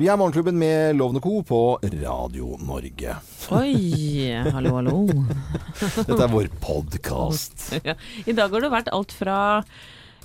[0.00, 1.42] Vi er Morgenklubben med Lovende Co.
[1.44, 1.58] på
[2.00, 3.16] Radio Norge.
[3.52, 5.00] Oi, hallo, hallo.
[6.06, 7.66] Dette er vår podkast.
[7.84, 7.94] Ja.
[8.24, 9.36] I dag har du vært alt fra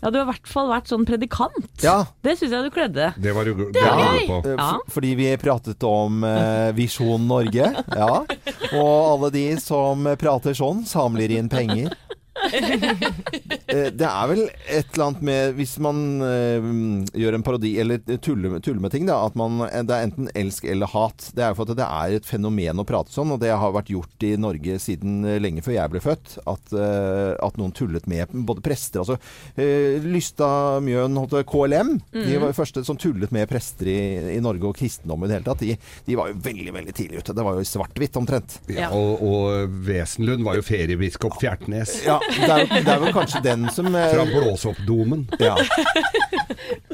[0.02, 1.68] Ja, du har i hvert fall vært sånn predikant.
[1.84, 2.06] Ja.
[2.24, 3.10] Det syns jeg du kledde.
[3.20, 4.40] Det var du det var du på.
[4.48, 4.70] Eh, Ja.
[4.96, 7.68] Fordi vi pratet om eh, Visjon Norge.
[7.96, 8.10] Ja.
[8.80, 11.92] Og alle de som prater sånn, samler inn penger.
[13.66, 16.66] Eh, Det er vel et eller annet med Hvis man eh,
[17.18, 20.68] gjør en parodi eller tuller, tuller med ting, da, at man, det er enten elsk
[20.70, 21.30] eller hat.
[21.36, 23.74] Det er jo for at det er et fenomen å prate sånn, og det har
[23.76, 26.36] vært gjort i Norge siden eh, lenge før jeg ble født.
[26.52, 29.18] At, eh, at noen tullet med både prester altså
[29.58, 31.18] eh, Lysta Mjøen
[31.50, 33.98] KLM, de var de første som tullet med prester i,
[34.36, 35.64] i Norge og kristendom i det hele tatt.
[35.66, 35.76] De,
[36.06, 37.36] de var jo veldig, veldig tidlig ute.
[37.36, 38.60] Det var jo svart-hvitt omtrent.
[38.72, 41.98] Ja, og, og Wesenlund var jo feriebiskop Fjertnes.
[42.06, 45.28] Ja, det er, det er vel kanskje den som eh, Fra Blåsoppdomen.
[45.40, 45.56] ja,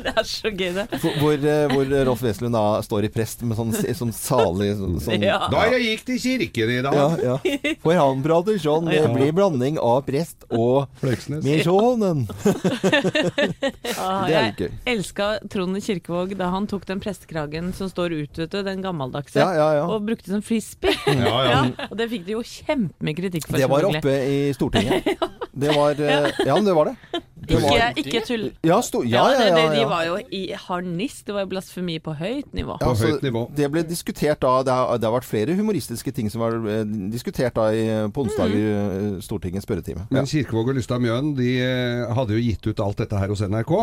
[0.02, 0.84] Det er så gøy, det.
[1.00, 4.96] hvor, hvor, eh, hvor Rolf Wesenlund da står i prest med sånn, sånn salig sånn,
[5.04, 5.38] sånn Ja.
[5.52, 6.96] Da jeg gikk til kirken i dag.
[6.98, 7.74] ja, ja.
[7.84, 8.90] For han prater sånn.
[8.90, 11.46] Det blir blanding av prest og Fleksnes.
[11.46, 12.26] misjonen.
[14.02, 14.72] Ah, Det er jeg litt gøy.
[14.96, 19.38] elska Trond Kirkevåg da han tok den prestekragen som står ut, vet du, den gammeldagse,
[19.40, 19.86] Ja, ja, ja.
[19.92, 20.96] og brukte som frisbee.
[21.22, 21.62] Ja, ja.
[21.90, 23.60] og det fikk de jo kjempemye kritikk for.
[23.62, 25.12] Det var oppe i Stortinget.
[25.52, 27.22] Det var eh, Ja, men det var det.
[27.48, 28.46] det var, Ikke, ikke tull.
[28.64, 29.72] ja, sto, ja, ja, ja, ja.
[29.74, 31.26] de var jo i harnisk.
[31.28, 32.78] Det var jo blasfemi på høyt nivå.
[32.80, 33.44] Ja, På så høyt nivå.
[33.58, 36.86] Det ble diskutert da Det har, det har vært flere humoristiske ting som var eh,
[37.12, 40.08] diskutert da i, på onsdag i eh, Stortingets spørretime.
[40.14, 43.44] Men Kirkevåg og Lystad Mjøen de eh, hadde jo gitt ut alt dette her hos
[43.44, 43.76] NRK.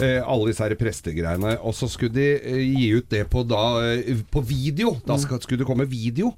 [0.00, 1.56] Eh, alle disse her prestegreiene.
[1.60, 3.62] Og så skulle de eh, gi ut det på, da,
[3.92, 4.96] eh, på video.
[5.06, 6.32] Da skulle det komme video.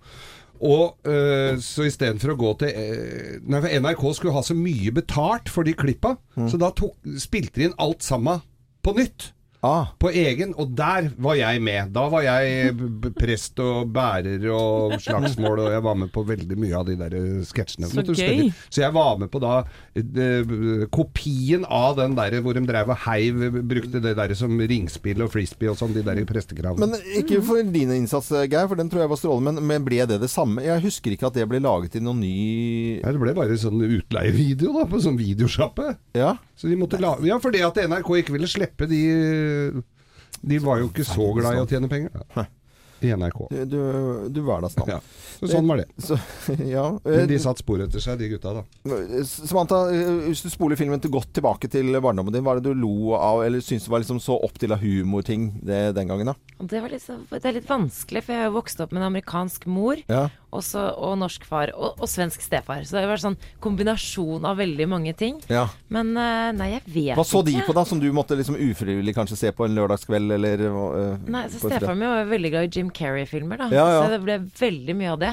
[0.63, 4.93] Og øh, så istedenfor å gå til øh, Nei, for NRK skulle ha så mye
[4.95, 8.43] betalt for de klippa, så da tok, spilte de inn alt sammen
[8.85, 9.33] på nytt.
[9.65, 11.93] Ah, På egen, og der var jeg med.
[11.95, 12.75] Da var jeg
[13.17, 17.17] prest og bærer og slagsmål, og jeg var med på veldig mye av de der
[17.17, 17.89] eh, sketsjene.
[17.89, 18.51] Så gøy.
[18.69, 19.63] Så jeg var med på da
[19.97, 25.25] de, kopien av den der hvor de drev og heiv, brukte det der som ringspill
[25.25, 26.91] og frisbee og sånn, de der prestekravene.
[26.91, 29.55] men ikke for din innsats, Geir, for den tror jeg var strålende.
[29.55, 30.65] Men, men ble det det samme?
[30.65, 32.35] Jeg husker ikke at det ble laget i noen ny
[33.01, 35.95] Nei, det ble bare sånn utleievideo da, på sånn videosjappe.
[36.19, 36.35] Ja?
[36.57, 39.01] Så de måtte la Ja, fordi at NRK ikke ville slippe de
[40.45, 42.47] De var jo ikke så glad i å tjene penger da,
[43.05, 43.41] i NRK.
[43.51, 43.81] Du, du,
[44.33, 44.95] du hverdagsnavn.
[44.95, 45.01] Ja.
[45.35, 45.87] Så sånn var det.
[46.01, 46.17] Så,
[46.77, 46.85] ja.
[47.05, 48.63] Men de eh, satt spor etter seg, de gutta, da.
[49.29, 52.73] Samantha, eh, hvis du spoler filmen til godt tilbake til barndommen din, hva er det
[52.73, 56.33] du lo av, eller syns du var liksom så opptil av humorting det, den gangen,
[56.33, 56.57] da?
[56.63, 59.11] Det, var liksom, det er litt vanskelig, for jeg har jo vokst opp med en
[59.13, 60.29] amerikansk mor Ja.
[60.61, 62.85] Også, og norsk far og, og svensk stefar.
[62.87, 65.41] Så det har vært sånn kombinasjon av veldig mange ting.
[65.53, 65.67] ja.
[65.95, 67.19] Men eh, nei, jeg vet ikke.
[67.21, 67.69] Hva så de ikke.
[67.69, 71.45] på, da, som du måtte liksom ufrivillig kanskje se på en lørdagskveld, eller uh, Nei,
[71.53, 73.69] så Stefaren min var veldig glad i Jim Carrey-filmer, da.
[73.75, 74.03] Ja, ja.
[74.03, 75.33] Så det ble veldig mye av det.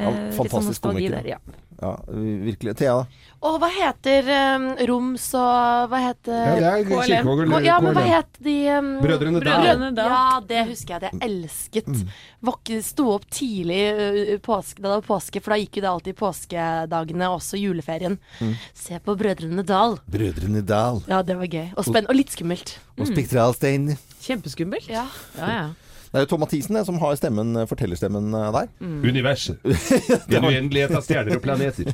[0.00, 1.20] Eh, fantastisk komiker.
[1.20, 1.40] der, ja.
[1.80, 1.94] Ja,
[2.44, 2.74] virkelig.
[2.76, 3.28] Thea, da?
[3.48, 7.00] Og hva heter um, Roms og Hva Ja, heter det er KLM.
[7.08, 10.10] Kirkevåg Ja, men hva het de um, Brødrene Dal.
[10.12, 11.00] Ja, det husker jeg.
[11.06, 11.88] Det jeg elsket.
[11.88, 12.82] Mm.
[12.84, 16.20] Sto opp tidlig uh, påske, da det var påske, for da gikk jo det alltid
[16.20, 18.20] påskedagene, også juleferien.
[18.76, 19.96] Se på Brødrene Dal.
[20.10, 21.70] Brødrene Dal Ja, det var gøy.
[21.80, 22.76] Og spenn og litt skummelt.
[22.98, 23.94] og Spektralstein.
[24.20, 24.90] Kjempeskummelt.
[24.92, 25.08] Ja.
[25.40, 25.54] ja.
[25.56, 25.89] ja.
[26.10, 28.50] Det er jo Tom Mathisen som har stemmen, eh, fortellerstemmen der.
[28.56, 28.70] der.
[29.06, 29.60] Universet.
[30.32, 31.86] Den uendelighet av stjerner og planeter.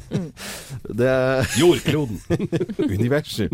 [1.01, 1.11] Det
[1.61, 2.17] Jordkloden.
[2.97, 3.53] Universet.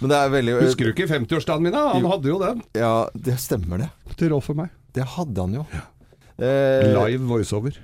[0.00, 1.72] Men det er veldig Husker du ikke 50-årsdagen min?
[1.72, 1.86] da?
[1.94, 2.10] Han Jo.
[2.12, 2.60] hadde jo den.
[2.76, 3.88] Ja, det stemmer det.
[4.20, 4.68] Til Rolf for meg.
[4.96, 5.64] Det hadde han jo.
[5.72, 5.88] Eh,
[6.40, 7.76] Live voiceover.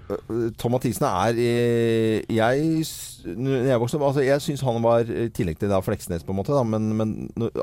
[0.56, 2.84] Tom Mathisen er eh, Jeg,
[3.26, 6.56] jeg, vokste altså, jeg syns han var i tillegg til da Fleksnes, på en måte,
[6.56, 7.16] da, men, men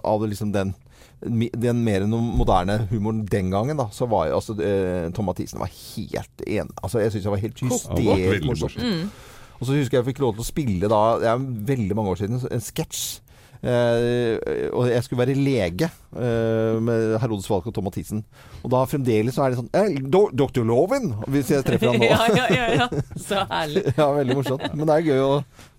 [0.04, 0.76] av det liksom den
[1.24, 5.72] den mer moderne humoren den gangen, da, så var jo altså eh, Tom Mathisen var
[5.72, 8.74] helt en Altså, jeg syns han var helt hysterisk morsom.
[8.76, 9.12] morsom.
[9.60, 12.12] Og så husker jeg jeg fikk lov til å spille da Det er veldig mange
[12.12, 13.22] år siden, en sketsj.
[13.64, 18.24] Eh, og jeg skulle være lege eh, med Herodes Falk og Tom Mathisen.
[18.60, 20.66] Og da fremdeles så er det sånn eh, do, Dr.
[20.68, 21.14] Loven!
[21.32, 22.10] Hvis jeg treffer han nå.
[22.12, 22.88] ja, ja, ja, ja.
[23.16, 23.86] Så herlig.
[24.02, 24.66] Ja, veldig morsomt.
[24.76, 25.30] Men det er gøy å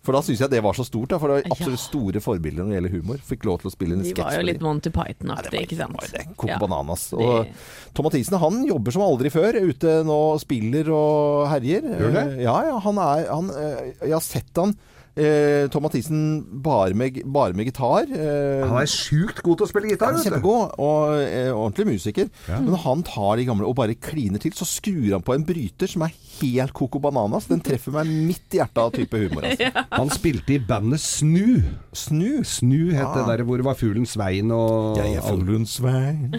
[0.05, 1.11] For da syns jeg det var så stort.
[1.13, 3.21] Da, for det var absolutt store forbilder når det gjelder humor.
[3.29, 4.65] Fikk lov til å spille en De var jo litt.
[4.65, 6.01] Monty Python-aktig, ikke sant.
[6.07, 6.25] det det.
[6.39, 6.59] Koko Ja.
[6.65, 7.05] bananas.
[7.13, 9.61] Det- Og Tom Mathisen han jobber som aldri før.
[9.61, 11.85] Ute nå spiller og herjer.
[12.01, 12.27] Gjør det?
[12.39, 12.79] Eh, Ja, ja.
[12.89, 13.53] Han er han,
[14.01, 14.73] Jeg har sett han
[15.17, 16.23] Eh, Tom Mathisen
[16.65, 18.09] bare med, bare med gitar.
[18.11, 20.11] Eh, Han er sjukt god til å spille gitar.
[20.17, 20.31] vet du.
[20.31, 22.31] kjempegod og eh, ordentlig musiker.
[22.51, 24.51] Men han tar de gamle og bare kliner til.
[24.59, 26.11] Så skrur han på en bryter som er
[26.41, 27.47] helt coco bananas.
[27.51, 29.45] Den treffer meg midt i hjertet av type humor.
[29.49, 29.71] Altså.
[30.01, 31.63] Han spilte i bandet Snu.
[31.95, 32.43] Snu.
[32.45, 33.15] Snu het Ah.
[33.19, 36.33] det der hvor det var fuglen Svein og Jeg er fuglen Svein,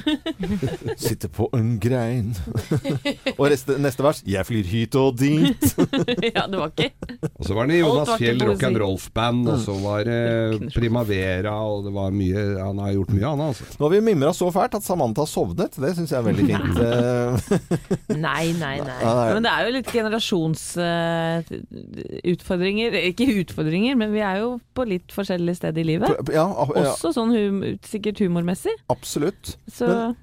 [1.06, 2.34] sitter på en grein.
[3.38, 5.66] og reste, neste vers Jeg flyr hit og dit.
[6.34, 6.90] ja, det var ikke
[7.40, 8.84] Og så var det Jonas Alt var Fjell Rock and poesi.
[8.86, 13.44] Roll-band, og så var det Primavera, og det var mye Han har gjort mye, han
[13.50, 13.68] altså.
[13.80, 15.76] Nå har vi mimra så fælt at Samantha sovnet.
[15.82, 16.80] Det syns jeg er veldig fint.
[16.86, 19.00] Eh, Nei, nei, nei.
[19.04, 19.28] nei.
[19.36, 22.92] Men det er jo litt generasjonsutfordringer.
[23.12, 26.10] ikke utfordringer, men vi er jo på litt forskjellig sted i livet.
[26.34, 27.56] ja, ja, Også sånn hum
[27.86, 28.74] sikkert humormessig.
[28.90, 29.58] absolutt.
[29.72, 30.16] Så Men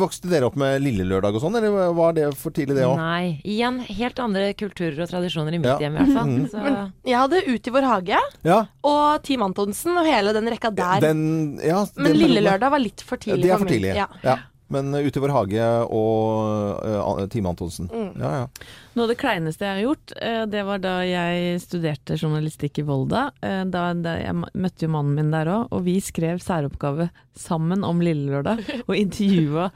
[0.00, 2.96] Vokste dere opp med Lille Lørdag og sånn, eller var det for tidlig det òg?
[2.96, 3.40] Nei.
[3.44, 5.78] Igjen helt andre kulturer og tradisjoner i mitt Ja.
[5.78, 6.26] hjem, i hvert fall.
[6.26, 6.48] Mm.
[6.50, 6.58] Så
[7.04, 11.00] Jeg hadde Ut i vår hage Ja, og Team Antonsen og hele den rekka der.
[11.00, 13.42] den ja, Men Lille Lørdag var litt for Ja, tidlig.
[13.42, 13.94] Det er for for min- tidlig.
[14.24, 14.36] Ja.
[14.70, 17.90] Men uh, Ute i vår hage og uh, Time Antonsen.
[17.90, 18.12] Mm.
[18.20, 18.68] Ja, ja.
[18.94, 22.86] Noe av det kleineste jeg har gjort, eh, det var da jeg studerte journalistikk i
[22.88, 23.28] Volda.
[23.38, 27.84] Eh, Da, da jeg møtte jo mannen min der òg, og vi skrev særoppgave sammen
[27.86, 29.70] om Lille Lørdag, og intervjua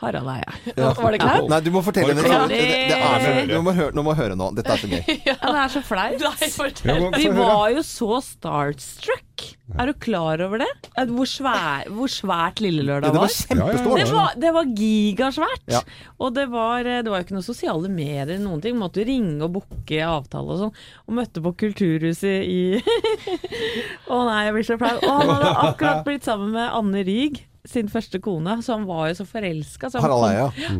[0.00, 0.52] Harald Eia.
[0.74, 0.92] Ja.
[0.96, 1.48] Var det kleint?
[1.52, 2.24] Nei, du må fortelle det.
[2.24, 2.60] det
[2.90, 4.50] Det, er så, du, må høre, nå må høre nå.
[4.56, 5.02] Dette er så gøy.
[5.28, 6.84] Ja, det er så flaut.
[7.18, 9.26] Vi var jo så starstruck.
[9.78, 10.68] Er du klar over det?
[11.12, 13.34] Hvor, svær, hvor svært Lille Lørdag Lørdag det var var?
[13.36, 14.00] kjempestort.
[14.00, 15.62] Det var, det var gigasvært.
[15.70, 15.80] Ja.
[16.18, 18.76] Og det var, eh, det var jo ikke noe sosiale medier eller noen ting.
[18.80, 20.74] Måtte jo ringe og booke avtale og sånn.
[21.06, 22.60] Og møtte på Kulturhuset i
[24.10, 24.96] Å nei, jeg blir så flau.
[24.98, 29.08] Og han hadde akkurat blitt sammen med Anne Ryg, sin første kone, så han var
[29.10, 29.90] jo så forelska.
[29.90, 30.10] Så kom-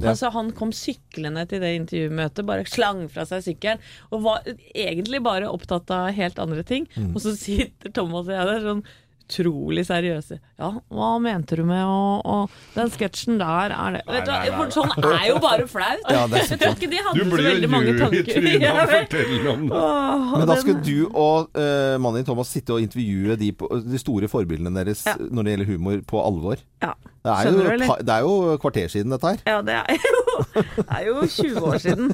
[0.01, 0.11] Ja.
[0.11, 3.79] Altså, han kom syklende til det intervjumøtet, bare slang fra seg sykkelen,
[4.11, 4.43] og var
[4.75, 6.89] egentlig bare opptatt av helt andre ting.
[6.97, 7.15] Mm.
[7.15, 8.83] Og så sitter Thomas og jeg der sånn
[9.31, 10.39] utrolig seriøse.
[10.61, 12.37] Ja, hva mente du med å, å
[12.75, 16.05] Den sketsjen der er det Vet du nei, for Sånn er jo bare flaut.
[16.11, 18.03] Ja, det er jeg tror ikke de hadde så blir veldig jo mange lur i
[18.03, 18.31] tanker.
[18.35, 19.85] trynet Ja, av å fortelle om det.
[20.35, 23.71] Men da skulle skal du og uh, mannen din Thomas sitte og intervjue de, på,
[23.87, 25.17] de store forbildene deres Ja.
[25.19, 26.61] når det gjelder humor, på alvor.
[26.85, 26.93] Ja.
[27.21, 28.05] Det er, Skjønner du, jo, eller?
[28.09, 29.41] det er jo kvarter siden dette her.
[29.45, 30.23] Ja, det er jo,
[30.87, 32.11] er jo 20 år siden.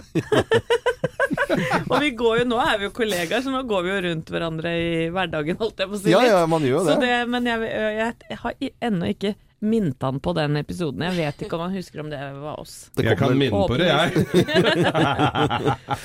[1.91, 4.31] og vi går jo, nå er vi jo kollegaer, så nå går vi jo rundt
[4.35, 6.13] hverandre i hverdagen, holdt jeg på å si.
[6.15, 7.09] Ja, ja, man gjør jo Så det.
[7.09, 8.53] det, men jeg, jeg, jeg har
[8.91, 9.35] ennå ikke
[9.67, 11.03] minte han på den episoden.
[11.09, 12.75] Jeg vet ikke om han husker om det var oss.
[12.97, 14.27] Det Jeg kan minne på det, jeg.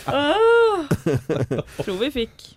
[0.08, 0.88] oh,
[1.84, 2.48] Tror vi fikk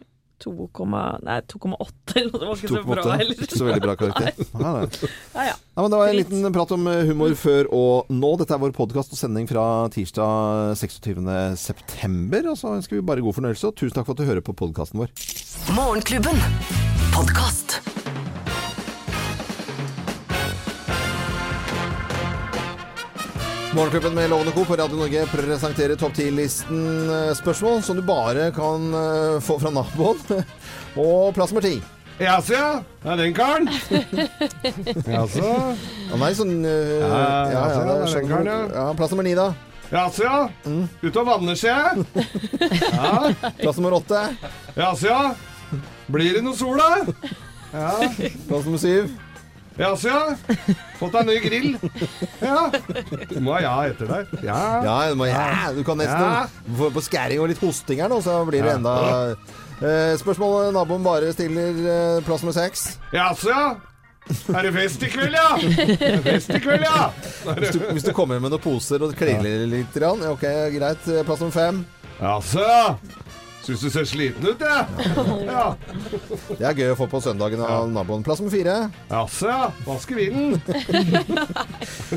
[0.42, 2.40] 2,8 nei, 2,8 eller noe.
[2.40, 3.42] Det var ikke 2, så bra heller.
[3.46, 4.44] Ikke så veldig bra karakter.
[4.58, 4.72] Nei.
[4.74, 5.10] nei.
[5.34, 5.56] Ja, ja.
[5.56, 8.34] nei, men det var en liten prat om eh, humor før og nå.
[8.42, 9.64] Dette er vår podkast og sending fra
[9.94, 12.44] tirsdag 26.9.
[12.50, 14.56] Og så ønsker vi bare god fornøyelse, og tusen takk for at du hører på
[14.64, 15.12] podkasten vår.
[15.78, 16.42] Morgenklubben.
[17.14, 17.93] Podkast.
[23.74, 24.64] Morgenklubben med Lovende Co.
[24.64, 29.72] på Radio Norge presenterer topp 10-listen eh, spørsmål som du bare kan eh, få fra
[29.74, 30.20] naboen.
[31.02, 31.80] Og plass nummer ti.
[32.22, 32.68] Jaså, ja.
[33.02, 33.66] Det er den karen.
[35.16, 35.50] Jaså.
[36.06, 37.18] Å nei, sånn uh, Ja, ja,
[37.50, 38.60] ja, ja, det er den karen, ja.
[38.76, 38.86] ja.
[38.94, 39.50] Plass nummer ni, da.
[39.90, 40.38] Jaså, ja.
[41.02, 42.06] Ute og vanner, ser jeg.
[42.94, 43.50] Ja.
[43.58, 44.22] Plass nummer åtte.
[44.78, 45.82] Jaså, ja.
[46.14, 47.34] Blir det noe sol, da?
[47.74, 47.94] Ja.
[48.46, 49.10] Plass nummer syv.
[49.78, 50.54] Jaså, ja.
[51.00, 51.70] Fått deg ny grill?
[52.38, 52.68] Ja.
[53.30, 54.34] Du må ha ja etter deg.
[54.46, 54.58] Ja.
[54.86, 56.44] Ja, du, må, ja, du kan nesten Ja.
[56.78, 58.94] få på skæring og litt hosting her nå, så blir det enda
[59.34, 62.86] eh, Spørsmålet naboen bare stiller eh, plass nummer seks.
[63.14, 63.66] Jaså, ja.
[64.54, 65.50] Er det fest i kveld, ja?
[65.58, 67.10] Er det fest i kveld, ja?
[67.58, 70.46] Hvis du, hvis du kommer med noen poser og kliner litt, ja, ok,
[70.78, 71.10] greit.
[71.26, 71.82] Plass nummer fem.
[72.22, 72.94] Jaså, ja.
[73.64, 74.86] Syns du ser sliten ut, jeg.
[75.48, 75.64] Ja.
[76.58, 78.24] Det er gøy å få på søndagen av naboen.
[78.26, 78.74] Plass nummer fire.
[79.08, 79.70] Jaså, ja.
[79.86, 80.60] Vaske vinden.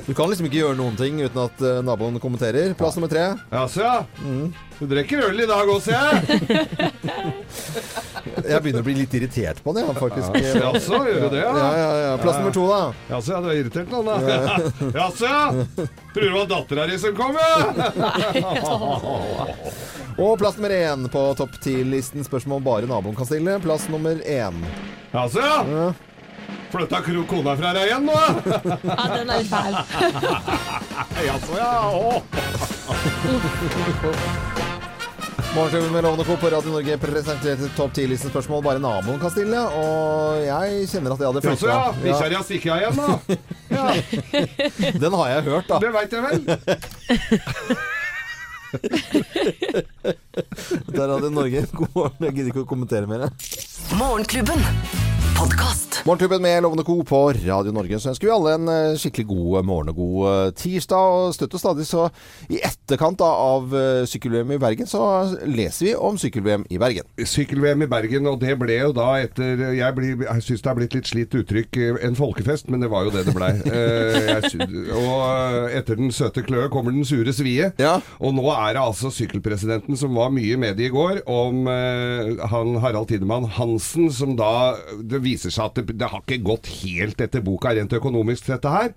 [0.08, 2.76] Du kan liksom ikke gjøre noen ting uten at eh, naboen kommenterer.
[2.80, 3.30] Plass nummer tre.
[3.54, 4.67] Jaså, ja.
[4.80, 6.22] Du drikker øl i dag også, jeg.
[8.48, 10.28] Jeg begynner å bli litt irritert på den, faktisk.
[10.30, 10.56] faktisk.
[10.62, 11.70] Jaså, gjør du det, Ja, ja?
[11.78, 12.18] ja, ja.
[12.22, 12.94] Plass nummer to, da.
[13.10, 14.16] Jaså, ja, du er irritert nå, da.
[14.94, 15.52] Jaså, ja.
[16.14, 17.58] Tror du det var dattera di som kom, ja?
[20.24, 22.24] Og plass nummer én på topp ti-listen.
[22.26, 23.58] Spørsmål bare naboen kan stille.
[23.64, 24.56] Plass nummer én.
[25.14, 25.94] Jaså, ja.
[26.72, 28.18] Flytta kona fra deg igjen nå?
[28.18, 29.76] Ja, den er feil.
[29.94, 30.12] fæl.
[31.30, 31.74] Jaså, ja.
[31.96, 32.02] Å.
[35.58, 36.38] Morgenklubben med Lovende Co.
[36.38, 39.58] på Radio Norge presenterte topp 10-listen spørsmål bare naboen kan stille.
[39.58, 41.78] Og jeg kjenner at jeg hadde Jaså, ja.
[41.82, 42.04] flytta.
[42.04, 43.08] Bikkja di har stikket av igjen, da.
[43.74, 43.86] Ja,
[45.02, 45.78] Den har jeg hørt, da.
[45.82, 46.38] det veit jeg vel.
[50.38, 51.66] Der hadde Norge.
[51.74, 52.28] God morgen.
[52.30, 53.28] Jeg gidder ikke å kommentere mer.
[53.98, 54.62] Morgenklubben.
[55.38, 56.00] Podcast.
[56.08, 56.96] Morgenklubben med Lovende Co.
[57.06, 58.00] på Radio Norge.
[58.02, 61.12] Så ønsker vi alle en eh, skikkelig god morgen og god eh, tirsdag.
[61.28, 62.08] Og støtt og stadig så
[62.50, 65.02] i etterkant da, av eh, sykkel-VM i Bergen, så
[65.46, 67.06] leser vi om sykkel-VM i Bergen.
[67.22, 70.80] Sykkel-VM i Bergen, og det ble jo da etter Jeg, blir- jeg syns det er
[70.80, 73.52] blitt litt slitt uttrykk, eh, en folkefest, men det var jo det det blei.
[73.78, 74.42] Eh,
[74.98, 77.70] og eh, etter den søte kløe kommer den sure svie.
[77.82, 77.98] Ja.
[78.24, 82.76] Og nå er det altså sykkelpresidenten som var mye med i går, om eh, han
[82.84, 87.22] Harald Tidemann Hansen, som da Det viser seg at det, det har ikke gått helt
[87.24, 88.94] etter boka rent økonomisk, dette her.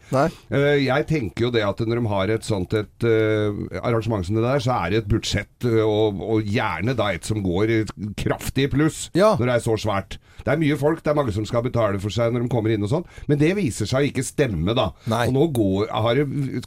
[0.51, 4.37] Eh, Jeg tenker jo det at når de har et sånt et eh, arrangement som
[4.39, 7.75] det der, så er det et budsjett, eh, og, og gjerne da et som går
[8.21, 9.35] kraftig i pluss Ja.
[9.39, 10.19] når det er så svært.
[10.41, 12.73] Det er mye folk, det er mange som skal betale for seg når de kommer
[12.73, 14.87] inn og sånn, men det viser seg å ikke stemme, da.
[15.11, 15.27] Nei.
[15.29, 16.23] Og nå går, har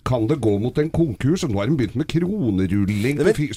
[0.05, 3.49] kan det gå mot en konkurs, og nå har de begynt med kronerulling på Fy-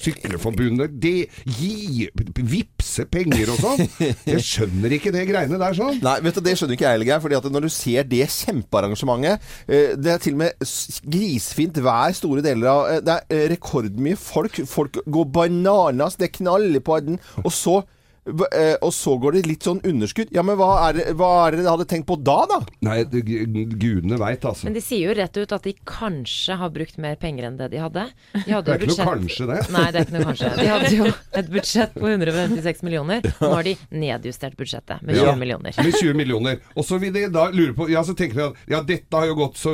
[0.96, 3.82] Det gi Vipse penger og sånn.
[4.26, 5.98] Jeg skjønner ikke det greiene der sånn.
[6.04, 7.22] Nei, vet du, det skjønner ikke jeg heller, Geir.
[7.24, 10.70] fordi at når du ser det kjempearrangementet eh, Det er til og med
[11.16, 14.62] grisfint vær store deler av eh, Det er eh, rekordmye folk.
[14.70, 17.20] Folk går bananas, det knaller på den.
[17.44, 17.80] Og så
[18.26, 20.33] og så går det litt sånn underskudd.
[20.35, 22.59] Ja, men hva er, det, hva er det dere hadde tenkt på da, da?
[22.87, 24.66] Nei, det, gudene veit, altså.
[24.66, 27.68] Men de sier jo rett ut at de kanskje har brukt mer penger enn det
[27.75, 28.06] de hadde.
[28.35, 29.59] De hadde Det er jo ikke noe kanskje, det.
[29.76, 30.50] Nei, det er ikke noe kanskje.
[30.59, 31.06] De hadde jo
[31.42, 33.28] et budsjett på 156 millioner.
[33.40, 35.37] Nå har de nedjustert budsjettet med 20 Ja.
[35.38, 35.76] millioner.
[35.78, 36.61] Med 20 millioner.
[36.75, 39.28] Og så vil de da lure på Ja, så tenker de at ja, dette har
[39.30, 39.73] jo gått så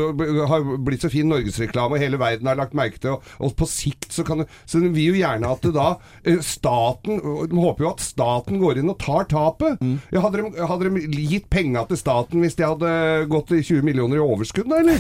[0.48, 3.66] Har blitt så fin norgesreklame, og hele verden har lagt merke til og, og på
[3.70, 5.86] sikt så kan det Så de vil jo gjerne at det da
[6.26, 9.78] eh, staten De håper jo at staten går inn og tar tapet.
[10.12, 12.92] Ja, hadde, de, hadde de gitt penga til staten hvis de hadde
[13.30, 14.98] gått i 20 millioner i overskudd, da, eller?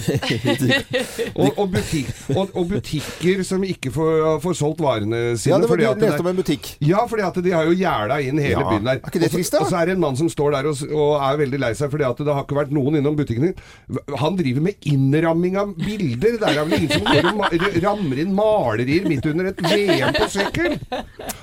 [1.42, 5.68] og, og, butik, og, og butikker som ikke får, får solgt varene sine Ja, det
[5.68, 6.70] var fordi at leste om en butikk.
[6.84, 8.68] ja, fordi at de har jo gjerda inn hele Ja.
[8.68, 9.00] byen der.
[9.00, 9.62] Er ikke det trist, da?
[9.64, 11.90] Og så er det en mann som står der og, og er veldig lei seg
[11.92, 14.00] fordi at det har ikke vært noen innom butikken din.
[14.20, 16.36] Han driver med innramming av bilder.
[16.42, 20.28] Det er vel ingen som går og rammer inn malerier midt under et VM på
[20.36, 20.76] sykkel?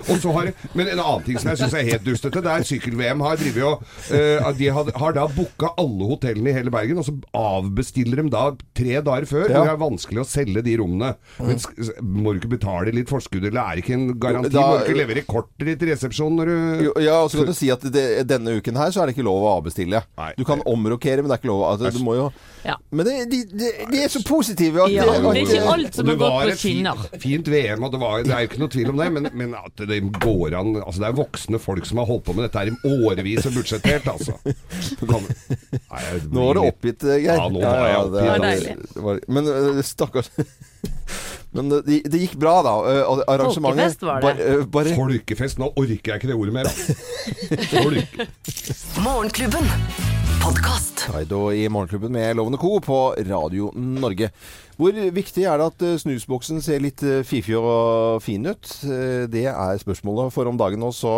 [0.09, 2.67] Og så har, men en annen ting som jeg syns er helt dustete, det er
[2.69, 7.07] sykkel-VM har og uh, De har, har da booka alle hotellene i hele Bergen, og
[7.07, 8.45] så avbestiller de da
[8.77, 9.45] tre dager før.
[9.49, 9.63] Ja.
[9.65, 11.13] Det er vanskelig å selge de rommene.
[11.39, 11.61] Men
[12.03, 14.53] må du ikke betale litt forskudd, eller er det ikke en garanti?
[14.55, 17.41] Da- må du ikke levere kortet ditt i resepsjonen når du Jo, Ja, og så
[17.41, 20.03] kan du si at det, denne uken her så er det ikke lov å avbestille.
[20.19, 20.31] Nei.
[20.37, 21.65] Du kan omrokere, men det er ikke lov.
[21.73, 22.29] Altså, du må jo
[22.65, 22.73] Ja.
[22.91, 24.83] Men det, de, de, de er så positive.
[24.83, 27.19] At, Ja, at- det er ikke alt som har gått var på et fint, skinner.
[27.23, 29.53] fint VM, og det, var, det er jo ikke noe tvil om det, men, men
[29.59, 32.59] at det går an Altså, det er voksne folk som har holdt på med dette
[32.59, 34.35] her i årevis og budsjettert, altså.
[34.99, 37.39] Kan, nei, jeg Nå var det oppgitt, eh, Geir.
[37.39, 39.29] Ja, nå var jeg oppgitt, det er- Det var deilig.
[39.39, 40.29] Men eh, stakkars
[41.51, 42.73] Men det, det gikk bra, da.
[42.91, 44.35] eh, Arrangementet Folkefest var det.
[44.37, 45.57] Bare, eh, bare Folkefest.
[45.63, 46.73] Nå orker jeg ikke det ordet mer, da.
[47.73, 48.23] Folk.
[49.01, 50.18] Morgenklubben.
[50.39, 51.03] Podkast.
[51.09, 52.79] Taido i Morgenklubben med Lovende Co.
[52.79, 54.29] på Radio Norge.
[54.79, 58.69] Hvor viktig er det at eh, snusboksen ser litt fifi fiffig og fin ut?
[58.87, 61.17] Eh, Det er spørsmålet for om dagen Og Så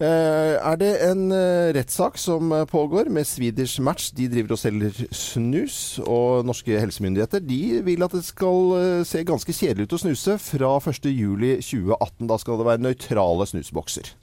[0.00, 4.10] eh, er det en eh, rettssak som eh, pågår med Swedish Match.
[4.16, 5.98] De driver og selger snus.
[6.06, 10.38] Og norske helsemyndigheter de vil at det skal eh, se ganske kjedelig ut å snuse
[10.40, 12.24] fra 1.7.2018.
[12.32, 14.14] Da skal det være nøytrale snusbokser.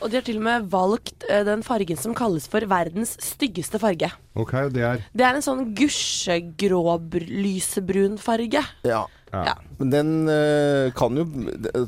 [0.00, 3.80] Og de har til og med valgt eh, den fargen som kalles for verdens styggeste
[3.82, 4.08] farge.
[4.38, 8.62] Ok, det er Det er en sånn gusjegrå-lysebrun farge.
[8.86, 9.06] Ja.
[9.30, 9.52] Ja.
[9.78, 11.22] Men den eh, kan jo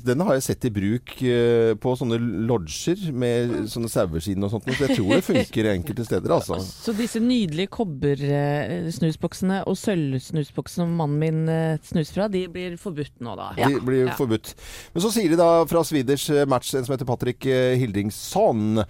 [0.06, 2.14] Den har jeg sett i bruk eh, på sånne
[2.46, 4.68] lodger med sånne saueskinn og sånt.
[4.70, 6.54] Så jeg tror det funker enkelte steder, altså.
[6.62, 13.18] Så disse nydelige kobbersnusboksene og sølvsnusboksene som mannen min eh, snus fra, de blir forbudt
[13.26, 13.48] nå da?
[13.58, 14.14] De blir Ja.
[14.18, 14.54] forbudt.
[14.94, 18.84] Men så sier de da fra Swedish Match, en som heter Patrick Hildingsson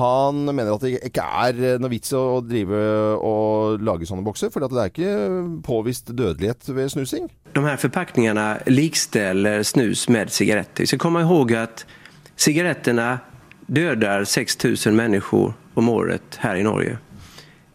[0.00, 2.72] Han mener at det ikke er noe vits å drive
[3.24, 7.28] og lage sånne bokser, for det er ikke påvist dødelighet ved snusing.
[7.54, 10.84] De her forpakningene likställer snus med cigaretter.
[10.84, 11.84] Vi skal komme ihåg at
[12.38, 13.18] sigarettene
[13.66, 16.98] døder 6000 mennesker om året her i Norge.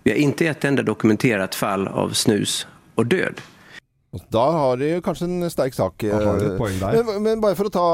[0.04, 2.64] Vi har ikke et enda dokumentert fall av snus
[3.00, 3.40] og död.
[4.34, 6.04] Da har de kanskje en sterk sak.
[6.06, 6.14] Eh.
[6.94, 7.86] Men, men bare for å ta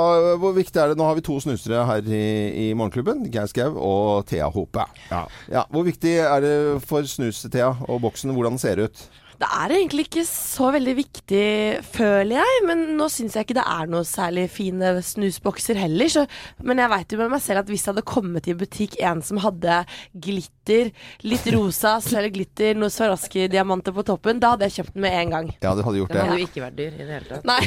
[0.41, 2.25] Hvor viktig er det Nå har vi to snusere her i,
[2.65, 3.23] i Morgenklubben.
[3.31, 4.83] Geir Skau og Thea Hope.
[5.11, 5.23] Ja.
[5.47, 6.53] Ja, Hvor viktig er det
[6.89, 9.07] for snus, Thea, og boksen, hvordan den ser ut?
[9.39, 11.43] Det er egentlig ikke så veldig viktig,
[11.95, 12.63] føler jeg.
[12.67, 16.09] Men nå syns jeg ikke det er noe særlig fine snusbokser heller.
[16.11, 16.25] Så,
[16.67, 19.21] men jeg veit jo med meg selv at hvis det hadde kommet i butikk en
[19.23, 19.77] som hadde
[20.11, 20.89] glitter,
[21.23, 25.31] litt rosa, sølv glitter, noen Swarovski-diamanter på toppen, da hadde jeg kjøpt den med en
[25.37, 25.47] gang.
[25.63, 26.27] Ja, det hadde gjort Den det.
[26.27, 27.47] hadde jo ikke vært dyr i det hele tatt.
[27.47, 27.61] Nei.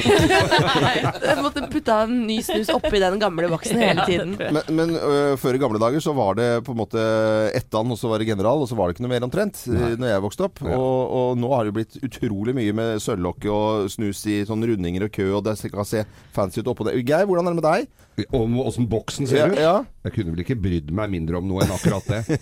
[1.33, 4.37] jeg måtte putte en ny snus oppi den gamle boksen hele tiden.
[4.43, 7.09] Men, men øh, før i gamle dager så var det på en måte
[7.57, 9.95] ettan, og så var det general, og så var det ikke noe mer omtrent Nei.
[9.97, 10.63] når jeg vokste opp.
[10.69, 10.77] Ja.
[10.77, 14.71] Og, og nå har det jo blitt utrolig mye med sølvlokk og snus i sånne
[14.73, 16.05] rundinger og kø, og det skal se
[16.35, 16.97] fancy ut oppå det.
[17.03, 18.09] Geir, hvordan er det med deg?
[18.37, 19.59] Om åssen boksen ser ut?
[19.61, 19.81] ja.
[20.03, 22.39] Jeg kunne vel ikke brydd meg mindre om noe enn akkurat det.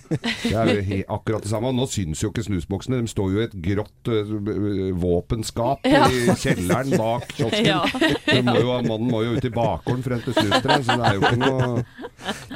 [0.48, 1.68] Det er jo akkurat det samme.
[1.76, 3.02] Nå syns jo ikke snusboksene.
[3.04, 6.06] De står jo i et grått øh, øh, våpenskap Ja.
[6.08, 8.48] i kjelleren bak kiosken.
[8.48, 11.42] Mannen må jo ut i bakgården for å hente snustre, så det er jo ikke
[11.42, 11.84] noe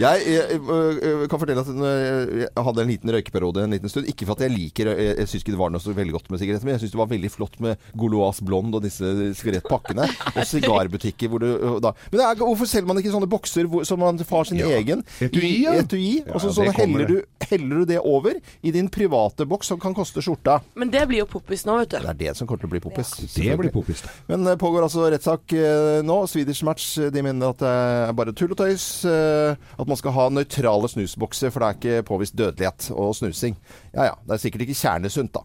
[0.00, 3.92] Jeg, jeg, øh, øh, kan fortelle at jeg jeg hadde en liten røykeperiode en liten
[3.92, 4.08] stund.
[4.08, 6.32] Ikke for at jeg liker Jeg, jeg syns ikke det var noe så veldig godt
[6.32, 10.08] med sigaretter, men jeg syns det var veldig flott med Goloas Blond og disse sigarettpakkene.
[10.32, 13.68] Og sigarbutikker hvor du øh, da Men det er, hvorfor selger man ikke sånne bokser
[13.70, 14.68] hvor, som man har sin Ja.
[14.78, 15.02] egen?
[15.20, 15.74] Etui, ja.
[15.82, 19.80] etui og så, så heller, du, heller du det over i din private boks som
[19.80, 20.60] kan koste skjorta.
[20.74, 21.98] Men det blir jo poppis nå, vet du.
[22.00, 23.12] Det er det som kommer til å bli poppis.
[23.34, 24.04] Det blir poppis.
[24.28, 26.20] Men det pågår altså rettssak eh, nå.
[26.30, 27.72] Swedish Match eh, de mener at det
[28.10, 29.04] er bare tull og tøys.
[29.08, 33.56] eh, at man skal ha nøytrale snusbokser, for det er ikke påvist dødelighet og snusing.
[33.94, 35.44] Ja ja, det er sikkert ikke kjernesunt, da.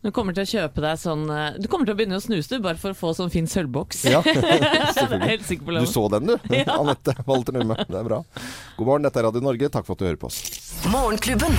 [0.00, 2.48] Du kommer til å kjøpe deg sånn eh, Du kommer til å begynne å snuse
[2.48, 4.06] du, bare for å få sånn fin sølvboks.
[4.08, 4.22] Ja,
[4.96, 5.84] selvfølgelig.
[5.84, 6.36] Du så den, du.
[6.80, 7.76] Anette Walter Numme.
[7.84, 8.22] Det er bra.
[8.78, 9.72] God morgen, dette er Radio Norge.
[9.72, 10.40] Takk for at du hører på oss.
[10.88, 11.52] Morgenklubben.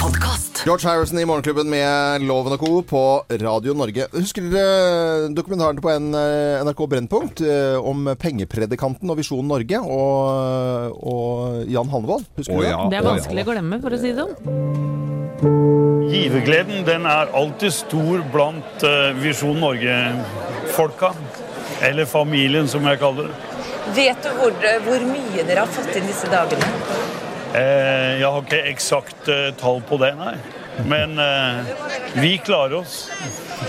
[0.00, 0.62] Podcast.
[0.64, 2.70] George Harrison i Morgenklubben med Loven og Co.
[2.88, 3.02] på
[3.38, 4.06] Radio Norge.
[4.16, 11.68] Husker dere dokumentaren på eh, NRK Brennpunkt eh, om pengepredikanten og Visjon Norge og, og
[11.70, 12.26] Jan Hannevold?
[12.40, 12.74] Husker Å, du det?
[12.96, 13.12] Det er ja.
[13.12, 15.79] vanskelig å glemme, for å si det sånn.
[16.10, 21.12] Givergleden den er alltid stor blant eh, Visjon Norge-folka.
[21.86, 23.36] Eller familien, som jeg kaller det.
[23.94, 26.66] Vet du hvor, hvor mye dere har fått inn disse dagene?
[27.54, 30.34] Eh, jeg har ikke eksakt eh, tall på det, nei.
[30.90, 31.70] Men eh,
[32.18, 33.04] vi klarer oss.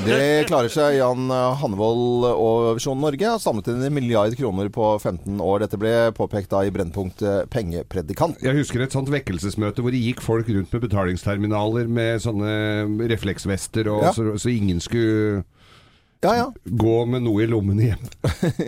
[0.01, 1.27] Det klarer seg Jan
[1.59, 3.27] Hannevold og Visjon Norge.
[3.35, 5.61] Har samlet inn en milliard kroner på 15 år.
[5.65, 8.39] Dette ble påpekt da i Brennpunkt eh, pengepredikant.
[8.41, 12.55] Jeg husker et sånt vekkelsesmøte hvor det gikk folk rundt med betalingsterminaler med sånne
[13.11, 14.13] refleksvester, og Ja.
[14.15, 15.43] så, så ingen skulle
[16.23, 16.47] Ja, ja.
[16.65, 18.09] gå med noe i lommene hjem.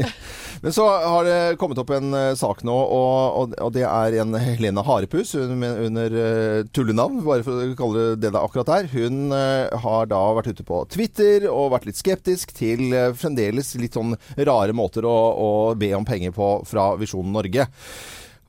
[0.64, 4.32] Men så har det kommet opp en eh, sak nå, og, og, det er en
[4.40, 8.88] Helene Harepus under, under eh, tullenavn, bare for å kalle det det akkurat her.
[8.94, 14.00] Hun eh, har da vært ute på Twitter og vært litt skeptisk til fremdeles litt
[14.00, 17.68] sånn rare måter å, å be om penger på fra Visjon Norge.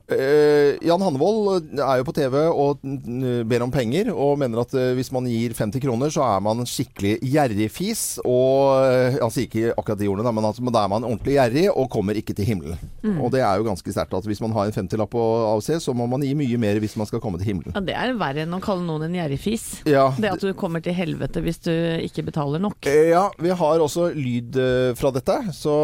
[0.04, 4.74] Eh, Jan Hannevold er jo på TV og mm, ber om penger, og mener at
[4.76, 8.02] uh, hvis man gir 50 kroner, så er man skikkelig gjerrigfis.
[8.28, 11.38] Og uh, Han sier ikke akkurat de ordene, men at, men da er man ordentlig
[11.38, 12.80] gjerrig og kommer ikke til himmelen.
[13.20, 15.24] Og det er jo ganske sterkt at hvis man har en 50-lapp å
[15.54, 17.72] avse, så må man gi mye mer hvis man skal komme til himmelen.
[17.76, 19.66] Ja, det er verre enn å kalle noen en gjerrigfis.
[19.88, 21.72] Ja, Det at du kommer til helvete hvis du
[22.04, 22.76] ikke betaler nok.
[22.88, 25.74] Eh, Ja, vi har også lyd eh, fra dette, så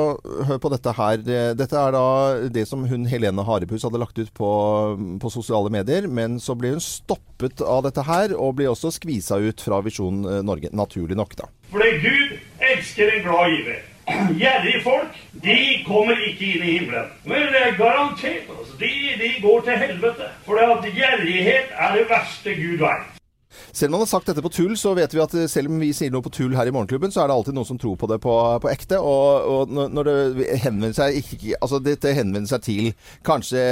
[0.48, 1.20] hør på dette her.
[1.24, 2.04] Eh, Dette er da
[2.52, 4.50] det som hun Helene Harepus hadde lagt ut på,
[5.22, 9.38] på sosiale medier, men så blir hun stoppet av dette her, og blir også skvisa
[9.38, 11.50] ut fra Visjon eh, Norge, naturlig nok, da.
[11.70, 12.34] Fordi Gud
[12.72, 13.86] elsker en glad giver.
[14.10, 17.14] Gjerrige folk, de kommer ikke inn i himmelen.
[17.30, 18.74] Men det er garantert, altså.
[18.80, 20.34] De, de går til helvete.
[20.48, 20.58] For
[20.98, 23.19] gjerrighet er det verste Gud vet.
[23.72, 25.80] Selv om man har sagt dette på tull, så vet vi at eh, selv om
[25.82, 27.96] vi sier noe på tull her i Morgenklubben, så er det alltid noen som tror
[28.00, 28.98] på det på, på ekte.
[28.98, 32.92] Og, og når det henvender seg ikke, Altså, dette henvender seg til
[33.26, 33.62] kanskje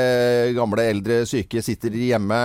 [0.56, 2.40] gamle, eldre, syke, sitter hjemme.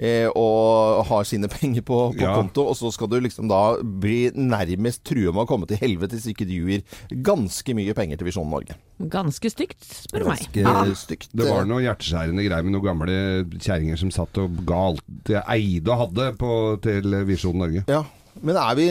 [0.00, 2.32] Eh, og har sine penger på, på Ja.
[2.38, 6.16] konto, og så skal du liksom da bli nærmest true med å komme til helvete
[6.16, 6.82] hvis ikke du gir
[7.22, 8.78] ganske mye penger til Visjon Norge.
[9.12, 10.46] Ganske stygt, spør du meg.
[10.56, 11.28] Ganske stygt.
[11.36, 13.18] Det var noe hjerteskjærende greier med noen gamle
[13.60, 16.52] kjerringer som satt og ga alt det eide og hadde på,
[16.84, 17.84] til Visjon Norge.
[17.90, 18.02] Ja.
[18.42, 18.86] Men er vi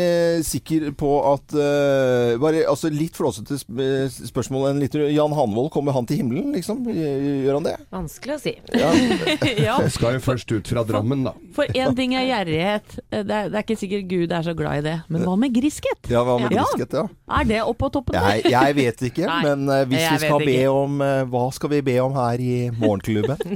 [0.47, 4.69] sikre på at uh, bare, altså Litt flåsete spørsmål.
[4.71, 6.83] En liten Jan Hanvold, kommer han til himmelen, liksom?
[6.87, 7.75] Gjør han det?
[7.93, 8.55] Vanskelig å si.
[8.75, 8.91] Ja.
[9.61, 11.33] Ja, Jeg skal jo først ut fra Drammen, da.
[11.55, 12.95] for én ting er gjerrighet.
[13.11, 14.93] Det er, det er ikke sikkert Gud er så glad i det.
[15.11, 16.09] Men hva med griskhet?
[16.09, 16.63] Ja, hva med Ja.
[16.63, 17.03] griskhet, ja.
[17.41, 18.39] Er det oppå toppen der?
[18.41, 20.71] Jeg, jeg vet ikke, Nei, men uh, hvis vi skal be ikke.
[20.81, 23.43] om uh, Hva skal vi be om her i Morgenklubben?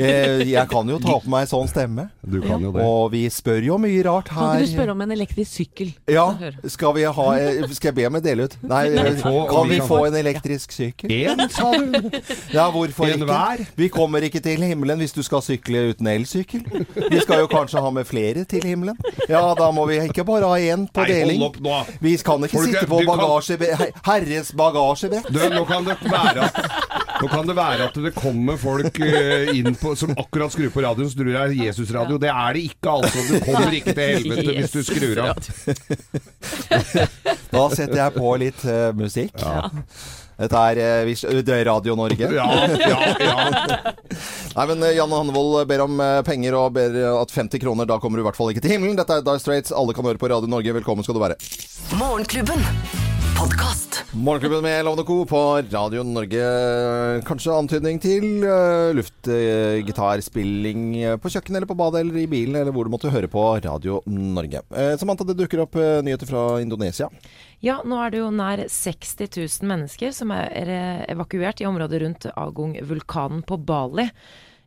[0.00, 2.06] Eh, jeg kan jo ta på meg sånn stemme.
[2.22, 2.84] Du kan jo det.
[2.86, 4.54] Og vi spør jo mye rart her.
[4.54, 5.92] Kan du spørre om en elektrisk sykkel.
[6.10, 6.24] Ja,
[6.72, 8.56] skal vi ha eh, Skal jeg be om å dele ut?
[8.66, 11.12] Nei, Kan vi få- kan vi få en elektrisk sykkel?
[11.12, 12.10] Én, sa du?
[12.56, 13.66] Ja, hvorfor ikke?
[13.78, 16.64] Vi kommer ikke til himmelen hvis du skal sykle uten elsykkel.
[17.10, 18.96] Vi skal jo kanskje ha med flere til himmelen.
[19.28, 21.44] Ja, da må vi ikke bare ha én på deling.
[22.00, 23.58] Vi kan ikke sitte på bagasje,
[24.08, 25.30] herres bagasjebrett.
[25.54, 26.48] Nå kan det være
[27.20, 30.84] nå kan det være at det kommer folk eh, inn på, som akkurat skrur på
[30.84, 32.20] radioen som tror det er Jesusradio.
[32.20, 33.26] Det er det ikke, altså.
[33.28, 35.36] Du kommer ikke til helvete hvis du skrur av.
[37.50, 39.34] Da setter jeg på litt uh, musikk.
[40.40, 42.30] Dette er, eh, er Radio Norge.
[42.32, 42.46] Ja,
[42.78, 43.36] ja, ja.
[44.56, 48.24] Nei, men Janne Hannevold ber om penger og ber at 50 kroner, da kommer du
[48.24, 48.96] i hvert fall ikke til himmelen.
[48.98, 49.74] Dette er Die Straits.
[49.74, 50.78] Alle kan høre på Radio Norge.
[50.80, 51.40] Velkommen skal du være.
[51.98, 53.09] Morgenklubben.
[53.40, 54.04] Podkast.
[54.12, 55.24] Morgenklubben med Lovende Co.
[55.24, 56.40] på Radio Norge.
[57.24, 62.76] Kanskje antydning til uh, luftgitarspilling uh, på kjøkkenet eller på badet eller i bilen, eller
[62.76, 64.60] hvor du måtte høre på Radio Norge.
[64.68, 67.08] Uh, Samantha, det dukker opp uh, nyheter fra Indonesia.
[67.64, 70.74] Ja, nå er det jo nær 60 000 mennesker som er
[71.08, 74.10] evakuert i området rundt Agung-vulkanen på Bali.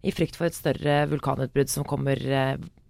[0.02, 2.18] I frykt for et større vulkanutbrudd som kommer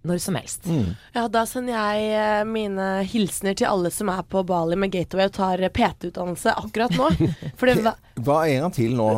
[0.04, 0.66] når som helst.
[1.14, 5.30] Ja, da sender jeg eh, mine hilsener til alle som er på Bali med Gateway
[5.30, 7.08] og tar eh, PT-utdannelse akkurat nå.
[7.58, 9.08] For det var Hva en gang til nå?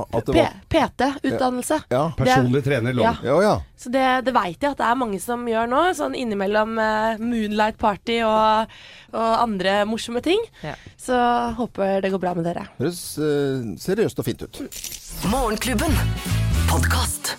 [0.72, 1.80] PT-utdannelse.
[1.92, 2.04] Ja.
[2.18, 3.08] Personlig trener lov.
[3.08, 3.14] Ja.
[3.26, 3.54] Ja, ja.
[3.76, 5.82] Så det, det veit jeg at det er mange som gjør nå.
[5.98, 8.76] Sånn innimellom eh, Moonlight Party og,
[9.12, 10.42] og andre morsomme ting.
[10.64, 10.76] Ja.
[11.00, 11.18] Så
[11.58, 12.68] håper det går bra med dere.
[12.80, 14.62] Høres eh, seriøst og fint ut.
[15.32, 15.98] Morgenklubben.
[16.70, 17.36] Podkast.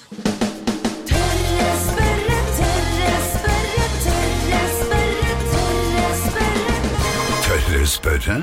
[7.67, 7.86] Spørre.
[7.88, 8.36] Spørre?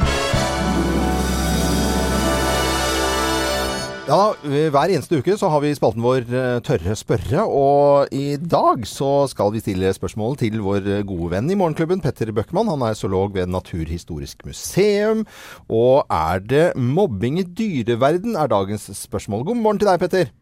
[4.04, 8.84] Ja, Hver eneste uke så har vi spalten vår eh, Tørre spørre, og i dag
[8.84, 12.68] så skal vi stille spørsmål til vår gode venn i Morgenklubben, Petter Bøckmann.
[12.68, 15.24] Han er zoolog ved Naturhistorisk museum.
[15.72, 19.48] Og er det mobbing i dyreverden, er dagens spørsmål.
[19.48, 20.34] God morgen til deg, Petter.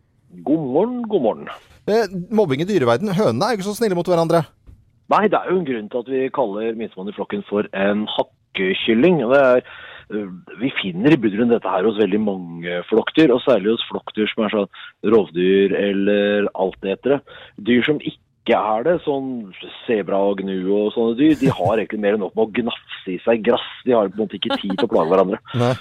[0.42, 1.48] God morgen, god morgen.
[1.86, 3.14] Eh, mobbing i dyreverden.
[3.14, 4.42] Hønene er jo ikke så snille mot hverandre.
[5.12, 8.08] Nei, det er jo en grunn til at vi kaller minstemann i flokken for en
[8.52, 9.24] hakkekylling.
[9.24, 9.62] og Det er,
[10.10, 10.28] øh,
[10.60, 14.44] vi finner i bunn dette her hos veldig mange flokkdyr, og særlig hos flokkdyr som
[14.44, 14.68] er sånn
[15.04, 17.20] rovdyr eller altetere.
[17.58, 19.52] Dyr som ikke er det, sånn
[19.86, 23.08] sebra og gnu og sånne dyr, de har egentlig mer enn nok med å gnafse
[23.08, 23.66] i seg grass.
[23.84, 25.38] De har på en måte ikke tid til å plage hverandre.
[25.62, 25.74] Nei.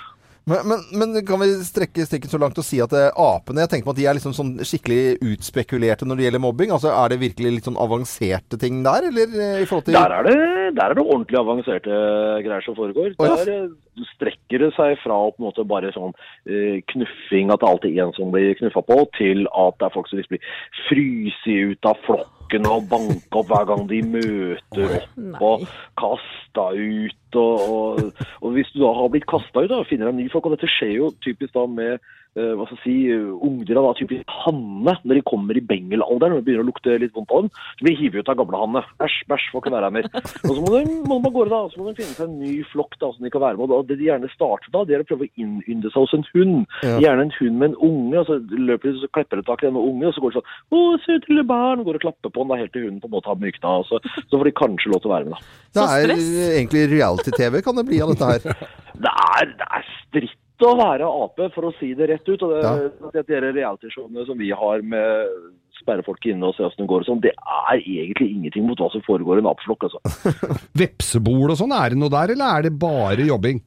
[0.49, 3.69] Men, men, men kan vi strekke strikken så langt og si at eh, apene jeg
[3.71, 6.73] tenker på at de er liksom sånn skikkelig utspekulerte når det gjelder mobbing?
[6.73, 10.15] Altså Er det virkelig litt sånn avanserte ting der, eller eh, i forhold til Der
[10.17, 10.38] er, det,
[10.75, 12.01] der er det ordentlig avanserte
[12.45, 13.13] greier som foregår.
[13.19, 16.13] Der eh, strekker det seg fra på en måte bare sånn
[16.47, 19.95] eh, knuffing, at det alltid er en som blir knuffa på, til at det er
[19.95, 20.53] folk som liksom blir
[20.88, 25.67] fryst ut av flokken og banka opp hver gang de møter opp og
[26.01, 27.17] kasta ut.
[27.31, 30.49] Og, og, og hvis du da har blitt kasta ut og finner en ny flokk,
[30.49, 32.95] og dette skjer jo typisk da med hva skal jeg si,
[33.43, 37.15] ungdyra da, typisk hanne, når de kommer i bengelalderen og det begynner å lukte litt
[37.15, 38.83] vondt av dem, så blir de hivet ut av gamle hanne.
[39.03, 40.07] Æsj, bæsj, får ikke være her mer.
[40.47, 42.53] Og så må de, må de gårde da, så må de finne seg en ny
[42.71, 43.75] flokk da, som de kan være med.
[43.75, 46.27] Og det de gjerne starter da, det er å prøve å innynde seg hos en
[46.31, 46.61] hund.
[46.87, 46.97] Ja.
[47.03, 49.69] Gjerne en hund med en unge, og så løper de, så klipper de tak i
[49.69, 52.31] denne unge, og så går de sånn, å, søte lille barn, og går og klapper
[52.33, 54.47] på den da, helt til hunden på en måte har mykna, og så, så får
[54.47, 55.43] de kanskje lov til å være med da.
[55.71, 58.63] Det er eh, egentlig reality-TV kan det bli av dette her.
[59.01, 62.41] Det er, det er stritt å være ape, for å si det rett ut.
[62.43, 63.10] og det, Ja.
[63.13, 65.28] det, de realityshowene som vi har med
[65.82, 68.78] sperre folk inne og se åssen det går og sånn, det er egentlig ingenting mot
[68.78, 69.88] hva som foregår i en apeflokk.
[69.89, 70.00] altså.
[70.82, 73.62] Vepsebol og sånn, er det noe der, eller er det bare jobbing?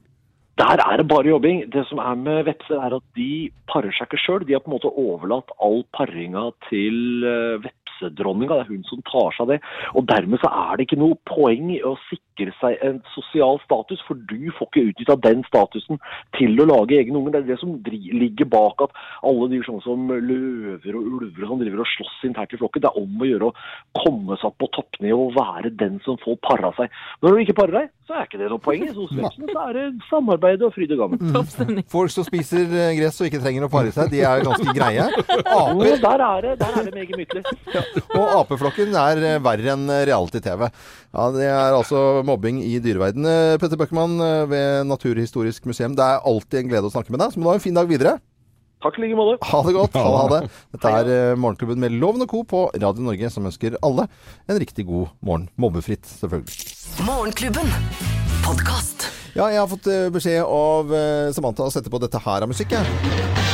[0.55, 1.65] Der er det bare jobbing.
[1.69, 4.45] Det som er med vepser, er at de parer seg ikke sjøl.
[4.47, 8.55] De har på en måte overlatt all paringa til eh, vepsedronninga.
[8.55, 9.59] Det er hun som tar seg av det.
[9.95, 14.01] Og dermed så er det ikke noe poeng i å sikre seg en sosial status,
[14.07, 15.99] for du får ikke utnytta den statusen
[16.37, 17.35] til å lage egne unger.
[17.35, 21.45] Det er det som dri ligger bak at alle de sånn som løver og ulver
[21.45, 22.85] og sånn driver og slåss internt i flokken.
[22.85, 26.19] Det er om å gjøre å komme seg opp på toppnivå og være den som
[26.23, 26.91] får para seg.
[27.23, 28.83] Når du ikke parer deg, så er ikke det noe poeng.
[28.95, 31.81] Hos så er det samarbeid og fryd og gammen.
[31.91, 35.07] Folk som spiser eh, gress og ikke trenger å pare seg, de er ganske greie.
[35.55, 37.43] Aper der er det, der er det meget mytelig.
[38.19, 40.67] og apeflokken er eh, verre enn reality-TV.
[41.15, 43.27] Ja, Det er altså mobbing i dyreverden.
[43.29, 47.23] Eh, Petter Bøckmann eh, ved Naturhistorisk museum, det er alltid en glede å snakke med
[47.23, 47.33] deg.
[47.33, 48.17] Så må du ha en fin dag videre.
[48.85, 49.39] Takk i like måte.
[49.49, 49.95] Ha det godt.
[49.97, 50.49] Ha det, ha det.
[50.75, 52.43] Dette er eh, Morgenklubben med Loven og Co.
[52.45, 54.05] på Radio Norge, som ønsker alle
[54.45, 55.47] en riktig god morgen.
[55.57, 56.69] Mobbefritt, selvfølgelig.
[57.07, 57.71] Morgenklubben.
[58.45, 59.07] Podcast.
[59.35, 62.51] Ja, jeg har fått eh, beskjed av eh, Samantha å sette på dette her av
[62.51, 63.44] musikk, jeg.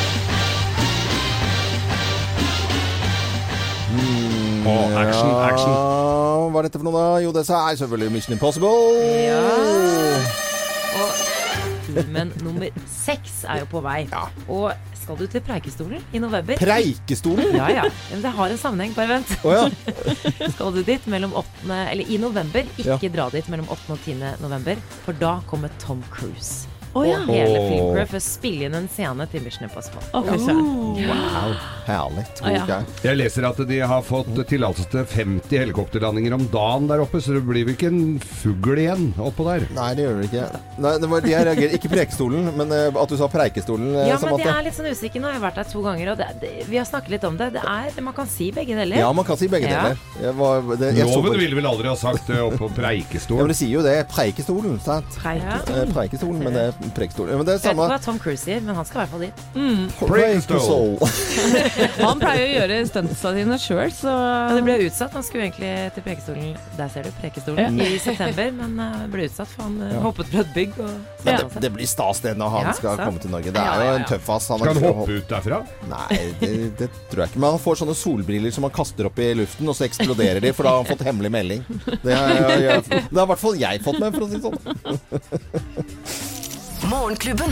[4.61, 5.71] Hmm, Å, action, action.
[5.73, 7.05] Ja, hva er dette for noe, da?
[7.23, 8.69] Jo, det er selvfølgelig Mission Impossible.
[9.25, 9.41] Ja.
[11.01, 11.21] Og
[11.87, 14.03] filmen nummer seks er jo på vei.
[14.45, 14.69] Og
[15.01, 16.59] skal du til Preikestolen i november?
[16.61, 17.55] Preikestolen?
[17.57, 17.87] Ja, ja.
[18.11, 18.93] Men det har en sammenheng.
[18.97, 19.33] Bare vent.
[19.41, 19.65] Oh, ja.
[20.53, 21.81] skal du dit mellom 8.
[21.89, 22.69] Eller i november.
[22.77, 23.15] Ikke Ja.
[23.17, 23.95] dra dit mellom 8.
[23.97, 24.19] og 10.
[24.45, 26.67] november, for da kommer Tom Cruise.
[26.91, 27.19] Å, ja.
[27.23, 30.01] Hele filmcrew for å spille inn en scene til Mission Impossible.
[30.11, 30.55] Å, fy.
[31.07, 31.53] Wow,
[31.87, 32.25] herlig.
[32.43, 32.79] Å, ja.
[33.05, 37.37] Jeg leser at de har fått tillatelse til 50 helikopterlandinger om dagen der oppe, så
[37.37, 39.67] det blir vel ikke en fugl igjen oppå der.
[39.77, 40.47] Nei, det gjør det ikke.
[40.83, 41.77] Nei, det var det jeg reagerer.
[41.79, 44.91] Ikke Preikestolen, men eh, at du sa Preikestolen, eh, Ja, men jeg er litt sånn
[44.91, 45.23] usikker.
[45.23, 47.39] Nå har jeg vært der to ganger, og det, det, vi har snakket litt om
[47.39, 47.51] det.
[47.55, 48.99] det er, man kan si begge deler.
[48.99, 49.87] Ja, man kan si begge Ja.
[49.87, 50.03] deler.
[50.21, 53.51] Jeg var, det, jeg Loven ville vel aldri ha sagt det oppe på Ja, men
[53.51, 53.95] det sier jo det.
[54.11, 55.17] Preikestolen, sant?
[55.21, 55.87] Preikestolen.
[55.87, 57.37] Eh, Preikestolen, men det Preikestolen.
[57.37, 59.03] Men det er Jeg vet ikke samme hva Tom Cruise sier, men han skal i
[59.03, 59.37] hvert fall dit.
[60.01, 60.95] Preikestol.
[62.07, 65.13] Han pleier å gjøre stuntsa sine sjøl, så Ja, det ble utsatt.
[65.15, 67.87] Han skulle egentlig til Prekestolen Der ser du Prekestolen Ja.
[67.87, 70.01] i september, men uh, ble utsatt for han ja.
[70.03, 70.77] hoppet fra et bygg.
[70.81, 73.05] Og Men det, det blir stas det når han Ja, skal sant.
[73.07, 73.53] komme til Norge.
[73.53, 74.49] Det er jo ja, en ass.
[74.51, 75.61] Han Skal han hoppe ut derfra?
[75.91, 77.43] Nei, det, det tror jeg ikke.
[77.43, 80.53] Men han får sånne solbriller som han kaster opp i luften, og så eksploderer de,
[80.55, 81.65] for da har han fått hemmelig melding.
[82.01, 84.57] Det har i hvert fall jeg fått med, for å si det sånn.
[86.89, 87.49] Morgenklubben.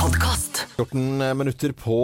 [0.00, 0.66] Podkast.
[0.76, 1.96] 14 minutter på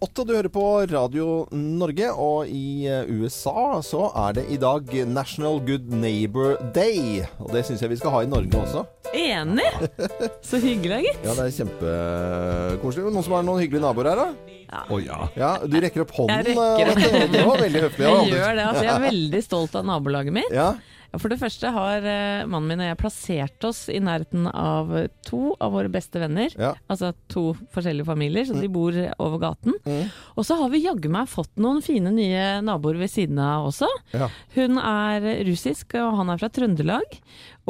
[0.00, 0.24] åtte.
[0.24, 5.60] Du hører på Radio Norge, og i eh, USA så er det i dag National
[5.64, 7.22] Good Neighbor Day.
[7.38, 8.84] Og det syns jeg vi skal ha i Norge også.
[9.14, 9.68] Enig!
[10.48, 11.20] Så hyggelig, gitt.
[11.24, 13.06] Ja, det er kjempekoselig.
[13.14, 14.80] Noen som har noen hyggelige naboer her, da?
[14.90, 15.20] Å ja.
[15.38, 16.50] Ja, du rekker opp hånden.
[16.50, 17.30] Jeg rekker opp.
[17.36, 18.08] Det var veldig høflig.
[18.10, 18.66] Jeg gjør det.
[18.66, 20.50] Altså, jeg er veldig stolt av nabolaget mitt.
[20.52, 20.74] Ja, Ja,
[21.20, 24.92] For det første har eh, mannen min og jeg plassert oss i nærheten av
[25.26, 26.54] to av våre beste venner.
[26.58, 26.72] Ja.
[26.90, 29.78] Altså to forskjellige familier, så de bor over gaten.
[29.84, 30.12] Mm.
[30.34, 33.88] Og så har vi jaggu meg fått noen fine nye naboer ved siden av også.
[34.14, 34.30] Ja.
[34.56, 37.18] Hun er russisk, og han er fra Trøndelag.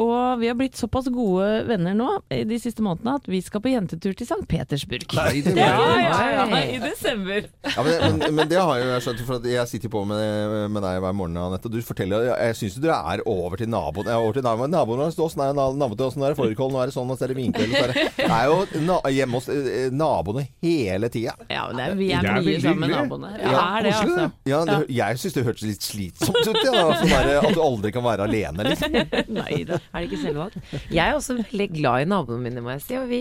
[0.01, 3.63] Og vi har blitt såpass gode venner nå i de siste månedene at vi skal
[3.63, 4.43] på jentetur til St.
[4.49, 5.05] Petersburg.
[5.15, 5.69] Nei, det ja,
[6.01, 7.47] ja, ja, i desember.
[7.69, 10.55] Ja, men, men, men det har jo jeg skjønt, for jeg sitter jo på med,
[10.75, 11.69] med deg hver morgen, Anette.
[11.71, 14.09] Og du forteller Jeg, jeg syns du er over til naboen.
[14.09, 14.75] Jeg er over til naboen.
[14.75, 17.11] Naboen vår står sånn, naboen til oss, nå er det fårikål, nå er det sånn,
[17.11, 17.75] og så er det vinkveld.
[17.85, 21.35] Det det er jo na hjemme hos eh, naboene hele tida.
[21.47, 23.31] Ja, men det er, vi er, er mye sammen med naboene.
[23.39, 24.25] Ja, er det, altså.
[24.49, 28.05] Ja, det, Jeg syns det hørtes litt slitsomt ut, ja, der, at du aldri kan
[28.05, 28.65] være alene.
[28.69, 28.97] Liksom.
[29.39, 29.79] Nei da.
[29.93, 30.57] Er det ikke selvvalgt?
[30.91, 32.97] Jeg er også veldig glad i naboene mine, må jeg si.
[32.99, 33.19] Og vi,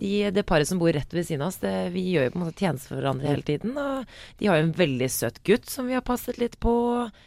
[0.00, 2.40] de, det paret som bor rett ved siden av oss, det, vi gjør jo på
[2.40, 3.76] en måte tjeneste for hverandre hele tiden.
[3.78, 4.04] Og
[4.40, 6.74] de har jo en veldig søt gutt som vi har passet litt på.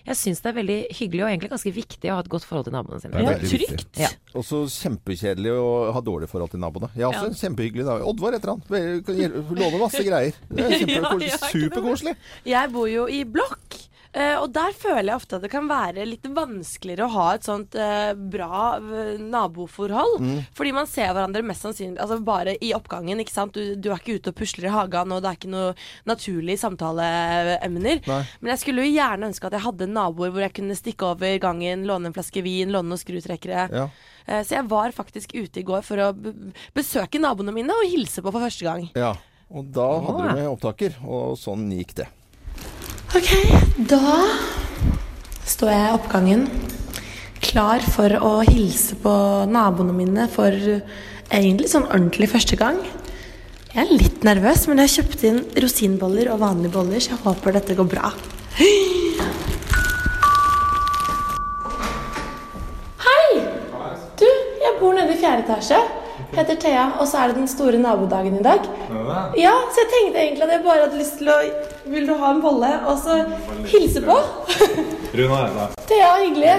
[0.08, 2.67] Jeg syns det er veldig hyggelig og egentlig ganske viktig å ha et godt forhold
[2.69, 3.15] til naboene sine.
[3.15, 4.02] Det er Ja, trygt.
[4.06, 4.12] Ja.
[4.38, 6.91] Og så kjempekjedelig å ha dårlig forhold til naboene.
[6.95, 7.39] Jeg er også Ja.
[7.47, 8.10] kjempehyggelig nabo.
[8.13, 8.62] Oddvar heter han.
[8.69, 10.34] Hjelpe- masse greier.
[10.49, 10.78] Det er.
[11.30, 12.15] Ja, Superkoselig.
[12.47, 13.75] Jeg bor jo i blokk.
[14.13, 17.45] Eh, og der føler jeg ofte at det kan være litt vanskeligere å ha et
[17.48, 20.17] sånt uh, bra eh, naboforhold.
[20.24, 20.39] Mm.
[20.58, 23.22] Fordi man ser hverandre mest sannsynlig altså bare i oppgangen.
[23.22, 23.54] ikke sant?
[23.54, 25.72] Du, du er ikke ute og pusler i hagen, og det er ikke noe
[26.10, 28.04] naturlige samtaleemner.
[28.10, 28.19] Nei.
[28.41, 31.39] Men jeg skulle jo gjerne ønske at jeg hadde naboer hvor jeg kunne stikke over
[31.43, 33.69] gangen, låne en flaske vin, låne noen skrutrekkere.
[33.74, 33.88] Ja.
[34.30, 36.12] Uh, Så jeg var faktisk ute i går for å
[36.76, 38.88] besøke naboene mine og hilse på for første gang.
[38.98, 39.15] ja.
[39.50, 42.06] Og da hadde du med opptaker, og sånn gikk det.
[43.10, 43.30] Ok,
[43.89, 44.19] da
[45.50, 46.43] står jeg i oppgangen
[47.41, 49.13] klar for å hilse på
[49.50, 52.78] naboene mine for egentlig sånn ordentlig første gang.
[53.74, 57.24] Jeg er litt nervøs, men jeg har kjøpt inn rosinboller og vanlige boller, så jeg
[57.24, 58.12] håper dette går bra.
[58.60, 58.78] Hei!
[64.22, 64.30] Du,
[64.62, 65.82] jeg bor nede i fjerde etasje.
[66.36, 68.65] Heter Thea, og så er det den store nabodagen i dag.
[69.39, 71.38] Ja, så jeg tenkte egentlig at jeg bare hadde lyst til å
[71.89, 72.70] Vil du ha en bolle?
[72.92, 73.15] Og så
[73.72, 74.18] hilse på.
[75.18, 75.78] Runa er der.
[75.89, 76.54] Thea, hyggelig.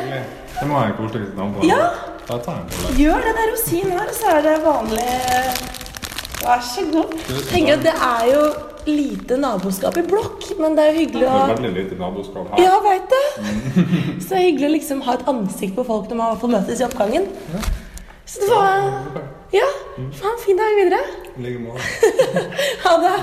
[0.57, 1.85] Det må være koseligste navn på Ja.
[2.27, 2.97] Da tar jeg en bolle.
[2.99, 3.37] Gjør det.
[3.37, 5.07] Det er rosin her, og så er det vanlig
[6.41, 7.15] Vær så god.
[7.51, 8.45] Tenker at det er jo
[8.89, 12.55] lite naboskap i blokk, men det er jo hyggelig Det å er veldig lite naboskap
[12.55, 12.63] her.
[12.65, 13.27] Ja, veit det.
[14.25, 16.41] Så det er hyggelig å liksom ha et ansikt på folk når man i hvert
[16.47, 17.29] fall møtes i oppgangen.
[18.25, 19.67] Så det var Ja.
[19.97, 21.01] Ha en fin dag videre.
[21.37, 21.83] I like måte.
[22.85, 23.17] Ha det.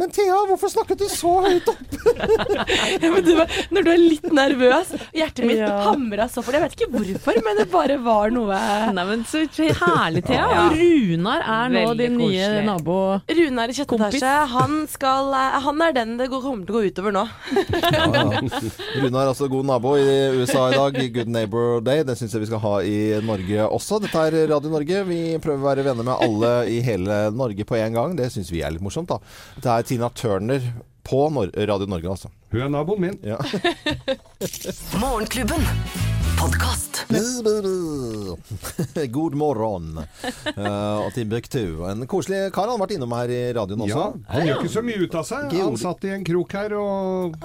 [0.00, 1.80] Men Thea, hvorfor snakket du så høyt opp?
[3.02, 3.32] Ja, men du,
[3.74, 5.70] når du er litt nervøs Hjertet mitt Ja.
[5.86, 6.60] hamra så for det.
[6.60, 8.56] Jeg vet ikke hvorfor, men det bare var noe
[8.96, 10.46] Nei, men så herlig, Thea.
[10.48, 10.62] Ja.
[10.68, 12.64] Og Runar er nå Veldig din nye koselig.
[12.66, 12.96] nabo.
[13.38, 16.80] Runar i sjette etasje, han, skal, eh, han er den det går- kommer til å
[16.80, 17.24] gå utover nå.
[17.52, 18.42] Ja, ja.
[19.02, 20.06] Rune er altså god nabo i
[20.40, 20.98] USA i dag.
[21.14, 22.02] Good Neighbor Day.
[22.08, 24.00] Det syns jeg vi skal ha i Norge også.
[24.02, 25.02] Dette er Radio Norge.
[25.08, 28.16] Vi prøver å være venner med alle i hele Norge på en gang.
[28.18, 29.18] Det syns vi er litt morsomt, da.
[29.62, 32.30] Det er Tina Turner På Nor Radio Norge, altså.
[32.52, 33.18] Hun er naboen min.
[33.26, 33.38] Ja.
[35.02, 35.66] Morgenklubben.
[39.08, 41.84] God morgen uh, og Timbuktu.
[41.86, 44.00] En koselig kar han har vært innom her i radioen også.
[44.00, 45.42] Ja, han gjør ikke så mye ut av seg.
[45.54, 47.36] Han satt i en krok her og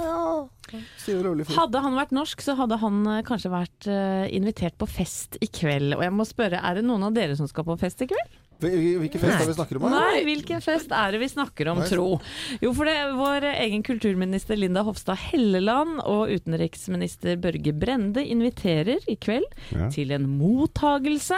[0.67, 5.47] Hadde han vært norsk, så hadde han eh, kanskje vært eh, invitert på fest i
[5.47, 5.95] kveld.
[5.95, 8.31] Og jeg må spørre, er det noen av dere som skal på fest i kveld?
[8.59, 9.83] Hvil- Hvilken fest er det vi snakker om?
[9.83, 9.89] her?
[9.97, 11.87] Nei, hvilken fest er det vi snakker om, Nei.
[11.89, 12.07] tro?
[12.61, 18.97] Jo, for det er vår egen kulturminister Linda Hofstad Helleland og utenriksminister Børge Brende inviterer
[19.07, 19.89] i kveld Ja.
[19.93, 21.37] til en mottagelse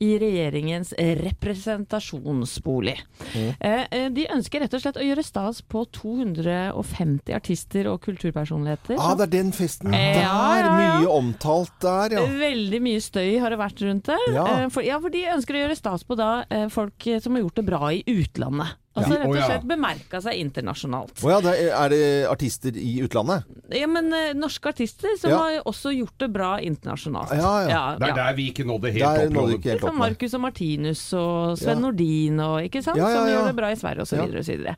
[0.00, 2.96] i regjeringens representasjonsbolig.
[3.34, 4.14] Mm.
[4.14, 8.96] De ønsker rett og slett å gjøre stas på 250 artister og kulturpersonligheter.
[9.00, 10.20] Ah, det er den festen Ja, der!
[10.22, 11.00] ja, ja.
[11.00, 12.24] Mye omtalt der, ja.
[12.40, 14.18] Veldig mye støy har det vært rundt det.
[14.34, 14.46] Ja.
[14.64, 17.40] Eh, For, ja, for de ønsker å gjøre stas på da folk eh, som har
[17.42, 18.76] gjort det bra i utlandet.
[18.98, 19.18] Altså Ja.
[19.22, 21.12] rett og slett bemerka seg internasjonalt.
[21.22, 23.44] Å ja, det er, er det artister i utlandet?
[23.70, 25.38] Ja, men eh, norske artister som Ja.
[25.38, 27.30] har også gjort det bra internasjonalt.
[27.38, 27.84] Ja, ja.
[27.96, 29.32] Det er der vi ikke nådde helt Der opp.
[29.38, 30.02] nådde ikke helt Som opp.
[30.02, 31.80] Marcus og Martinus og Sven Ja.
[31.86, 32.98] Nordin og ikke sant?
[32.98, 34.74] Ja, ja, som gjør det bra i Sverige osv.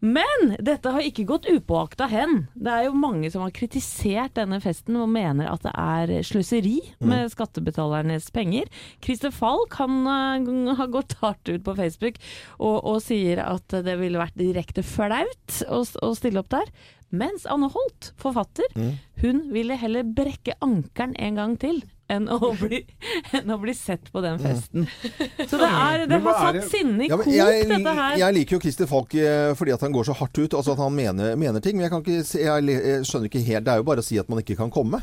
[0.00, 2.46] Men dette har ikke gått upåakta hen.
[2.54, 6.80] Det er jo mange som har kritisert denne festen og mener at det er sløseri
[7.00, 7.08] Mm.
[7.08, 8.64] med skattebetalernes penger.
[9.02, 12.18] Christer Falk han eh, har gått hardt ut på Facebook
[12.58, 16.70] og, og sier at det ville vært direkte flaut å, å stille opp der.
[17.14, 18.94] Mens Anne Holt, forfatter, Mm.
[19.22, 22.82] hun ville heller brekke ankelen en gang til enn å bli,
[23.36, 24.86] enn å bli sett på den festen.
[25.50, 27.30] Så det, er, det har er satt sinne i Ja, kok,
[27.70, 28.16] dette her.
[28.20, 30.82] jeg liker jo Christer Falk eh, fordi at han går så hardt ut, altså at
[30.84, 31.78] han mener, mener ting.
[31.78, 34.20] Men jeg, kan ikke, jeg, jeg skjønner ikke helt Det er jo bare å si
[34.20, 35.00] at man ikke kan komme.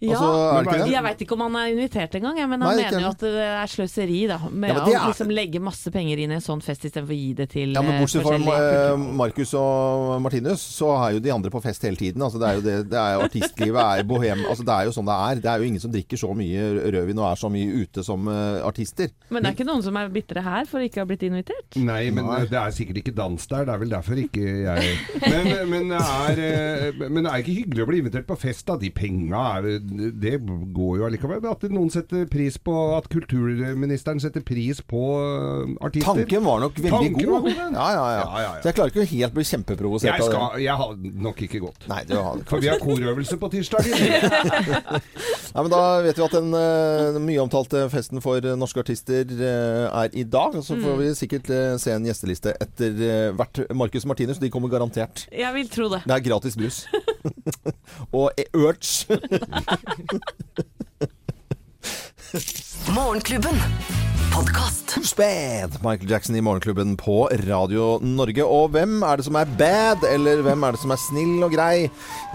[0.00, 0.92] Ja, Altså, er det ikke det?
[0.94, 3.24] Jeg veit ikke om han er invitert engang, jeg, men han Nei, mener jo at
[3.24, 4.94] det er sløseri da, med Ja, er...
[4.96, 7.74] å liksom legge masse penger inn i en sånn fest istedenfor å gi det til
[7.76, 11.60] Ja, men eh, Bortsett fra eh, Marcus og Martinus, så er jo de andre på
[11.64, 12.24] fest hele tiden.
[12.24, 14.46] Altså, det er jo det, det er jo artistlivet er bohem.
[14.48, 15.42] Altså, det er jo sånn det er.
[15.44, 16.64] Det er jo ingen som drikker så mye
[16.96, 19.12] rødvin og er så mye ute som uh, artister.
[19.28, 21.76] Men det er ikke noen som er bitre her for ikke å ha blitt invitert?
[21.76, 22.40] Nei, men Nei.
[22.48, 23.68] det er sikkert ikke dans der.
[23.68, 27.84] Det er vel derfor ikke jeg Men, men, det, er, men det er ikke hyggelig
[27.84, 28.78] å bli invitert på fest, da.
[28.80, 30.36] De penga er Det
[30.74, 31.44] går jo allikevel.
[31.50, 36.20] At noen setter pris på At kulturministeren setter pris på eh, artister.
[36.22, 37.32] Tanken var nok veldig Tanken god.
[37.32, 38.20] var god, ja, ja, ja.
[38.20, 38.60] Ja, ja, ja.
[38.62, 40.64] Så jeg klarer ikke å helt bli kjempeprovosert Jeg, av skal, det.
[40.66, 40.94] jeg har
[41.26, 41.88] nok ikke gått.
[41.90, 43.90] Nei, det har For vi har korøvelse på tirsdag.
[45.50, 49.26] Nei, men Da vet vi at den uh, mye omtalte festen for eh, norske artister
[49.34, 50.54] eh, er i dag.
[50.62, 50.98] Så får Mm.
[51.04, 53.60] vi sikkert eh, se en gjesteliste etter eh, hvert.
[53.76, 55.26] Marcus Martinus de kommer garantert.
[55.30, 56.00] Jeg vil tro det.
[56.06, 56.80] Det er gratis brus.
[58.20, 59.18] og Urge.
[62.94, 63.56] Morgenklubben.
[64.30, 64.80] Podkast.
[65.16, 65.70] Bad.
[65.82, 68.44] Michael Jackson i Morgenklubben på Radio Norge.
[68.44, 71.52] Og hvem er det som er bad, eller hvem er det som er snill og
[71.54, 71.74] grei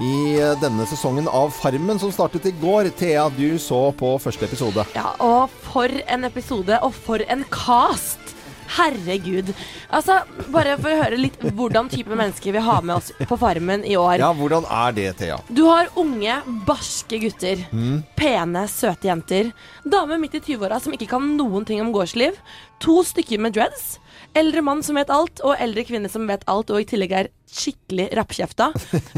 [0.03, 2.91] i eh, denne sesongen av Farmen som startet i går?
[2.99, 4.85] Thea, du så på første episode.
[4.95, 8.34] Ja, og for en episode, og for en cast!
[8.75, 9.51] Herregud.
[9.93, 10.19] Altså,
[10.53, 13.95] bare for å høre litt hvordan type mennesker vi har med oss på Farmen i
[13.99, 14.17] år.
[14.21, 15.39] Ja, hvordan er det, Thea?
[15.49, 17.61] Du har unge, barske gutter.
[17.71, 18.01] Mm.
[18.17, 19.51] Pene, søte jenter.
[19.85, 22.37] Dame midt i 20-åra som ikke kan noen ting om gårdsliv.
[22.83, 23.95] To stykker med dreads.
[24.35, 27.31] Eldre mann som vet alt, og eldre kvinne som vet alt og i tillegg er
[27.55, 28.71] skikkelig rappkjefta.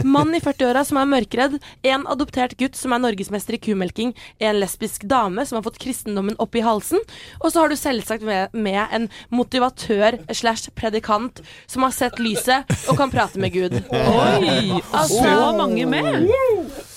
[0.05, 1.57] Mann i 40-åra som er mørkredd.
[1.87, 4.13] En adoptert gutt som er norgesmester i kumelking.
[4.39, 7.01] En lesbisk dame som har fått kristendommen opp i halsen.
[7.41, 12.67] Og så har du selvsagt med, med en motivatør slash predikant som har sett lyset
[12.87, 13.79] og kan prate med Gud.
[13.91, 14.81] Oi!
[15.07, 16.27] Så mange med!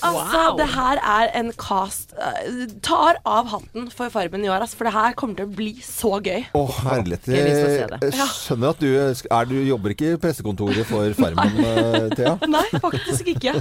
[0.01, 4.79] Altså, det her er en cast uh, Tar av hatten for Farmen i år, altså,
[4.79, 6.47] for det her kommer til å bli så gøy.
[6.57, 7.29] Å, herlighet.
[7.29, 7.99] Jeg.
[8.01, 12.33] Jeg skjønner at du, er, du jobber ikke i pressekontoret for Farmen, eh, Thea.
[12.55, 13.53] Nei, faktisk ikke.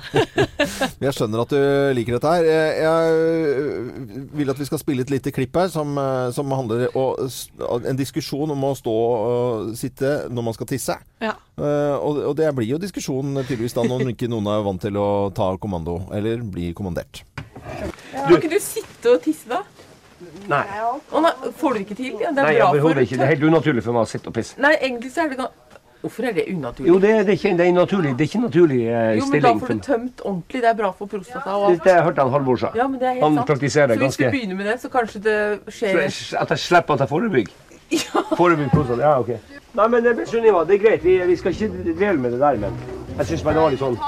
[1.00, 1.60] Men Jeg skjønner at du
[1.96, 2.48] liker dette her.
[2.50, 6.88] Eh, Jeg vil at vi skal spille et lite klipp her som, eh, som handler
[6.98, 10.96] om en diskusjon om å stå og sitte når man skal tisse.
[11.22, 11.34] Ja.
[11.60, 14.96] Eh, Og, og det blir jo diskusjon tydeligvis da når ikke noen er vant til
[14.96, 17.22] å ta kommando, eller bli kommandert.
[18.14, 19.60] Kan ikke du sitte og tisse, da?
[20.50, 20.62] Nei.
[20.84, 22.12] Å, nei, får du ikke til?
[22.20, 23.16] Ja, det er Nei, bra for ikke.
[23.16, 24.56] Det er helt unaturlig for meg å sitte og pisse.
[24.60, 25.38] Nei, egentlig så er det
[26.00, 26.88] Hvorfor er det unaturlig?
[26.88, 28.10] Jo, det, det, er ikke, det er naturlig.
[28.16, 30.62] Det er ikke naturlig eh, Jo, men da får du tømt ordentlig.
[30.62, 31.50] Det er bra for prostata.
[31.56, 31.84] Og Det, alt.
[31.84, 32.70] det har jeg hørt han Halvor sa.
[32.74, 33.46] Ja, men det er helt han sant.
[33.52, 36.58] praktiserer så hvis ganske du begynner med det, så kanskje det skjer Så At jeg
[36.58, 37.52] slipper at jeg forebygger?
[37.90, 38.22] Ja.
[38.36, 39.02] Forebygger prostata.
[39.02, 39.28] Ja, ok.
[39.74, 41.04] Nei, men det, Sunniva, det er greit.
[41.04, 42.72] Vi, vi skal ikke dvele med det der, men
[43.18, 43.98] jeg syns bare det var litt sånn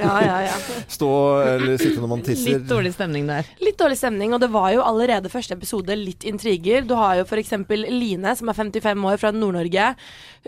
[0.00, 0.56] Ja, ja, ja.
[0.90, 1.10] Stå
[1.44, 2.58] eller sitte når man tisser.
[2.58, 3.48] Litt dårlig stemning der.
[3.62, 6.86] Litt dårlig stemning, og det var jo allerede første episode litt intriger.
[6.88, 7.54] Du har jo f.eks.
[7.90, 9.92] Line, som er 55 år fra Nord-Norge.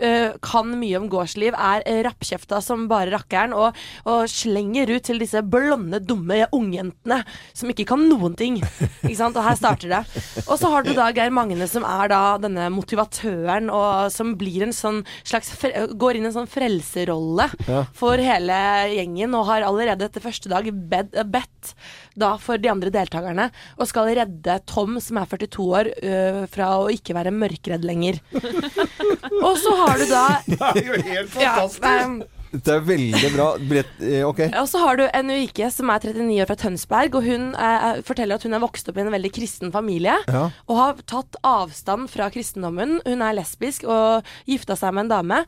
[0.01, 3.75] Øh, kan mye om gårdsliv, er øh, rappkjefta som bare rakkeren, og,
[4.09, 7.21] og slenger ut til disse blonde, dumme ungjentene
[7.53, 8.57] som ikke kan noen ting.
[9.03, 9.37] Ikke sant?
[9.37, 10.01] Og her starter det.
[10.47, 14.65] Og så har du da Geir Magne, som er da denne motivatøren, og som blir
[14.67, 15.53] en sånn slags
[15.99, 17.83] går inn i en sånn frelserrolle Ja.
[17.95, 18.55] for hele
[18.93, 21.73] gjengen, og har allerede etter første dag bed, bedt
[22.19, 23.49] da for de andre deltakerne,
[23.79, 28.19] og skal redde Tom, som er 42 år, øh, fra å ikke være mørkredd lenger.
[29.47, 31.83] og så har du da Det er jo helt Ja, fantastisk!
[31.89, 33.45] ehm, Det er veldig bra.
[33.65, 34.41] Brett, eh, ok.
[34.61, 38.01] og så har du en Uike som er 39 år fra Tønsberg, og hun eh,
[38.05, 40.19] forteller at hun er vokst opp i en veldig kristen familie.
[40.29, 40.43] Ja.
[40.69, 42.99] Og har tatt avstand fra kristendommen.
[43.07, 45.41] Hun er lesbisk og gifta seg med en dame.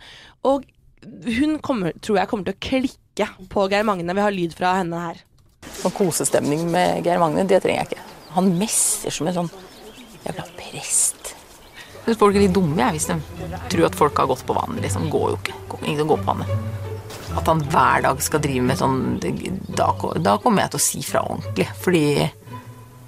[0.50, 0.66] Og
[1.30, 4.10] hun kommer, tror jeg kommer til å klikke på Geir Magne.
[4.18, 5.22] Vi har lyd fra henne her.
[5.82, 8.06] Sånn kosestemning med Geir Magne, det trenger jeg ikke.
[8.36, 9.52] Han messer som en sånn
[10.26, 11.36] jævla prest.
[12.06, 14.84] Hvis folk er litt dumme, jeg, hvis de tror at folk har gått på vannet.
[14.86, 15.08] Liksom.
[15.14, 15.56] Går jo ikke.
[15.86, 16.52] Ingen går på vannet.
[17.36, 19.00] At han hver dag skal drive med sånn
[19.76, 19.90] Da,
[20.24, 21.68] da kommer jeg til å si fra ordentlig.
[21.82, 22.04] Fordi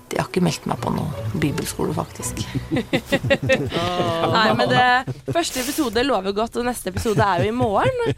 [0.08, 2.39] jeg har ikke meldt meg på noen bibelskole, faktisk.
[4.38, 8.14] Nei, men det, første episode lover godt, og neste episode er jo i morgen.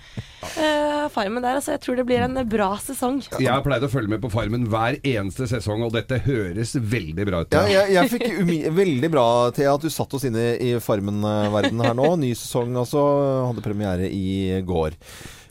[0.54, 1.74] Uh, Farmen der, altså.
[1.76, 3.20] Jeg tror det blir en bra sesong.
[3.42, 7.28] Jeg har pleid å følge med på Farmen hver eneste sesong, og dette høres veldig
[7.32, 7.58] bra ut.
[7.58, 11.90] Ja, jeg, jeg fikk umi veldig bra til at du satt oss inne i Farmen-verdenen
[11.90, 12.14] her nå.
[12.22, 13.04] Ny sesong altså.
[13.50, 14.98] Hadde premiere i går.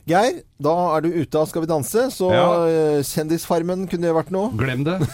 [0.07, 2.45] Geir, da er du ute av Skal vi danse, så Ja.
[2.67, 4.49] eh, Kjendisfarmen kunne det vært noe.
[4.57, 4.99] Glem det.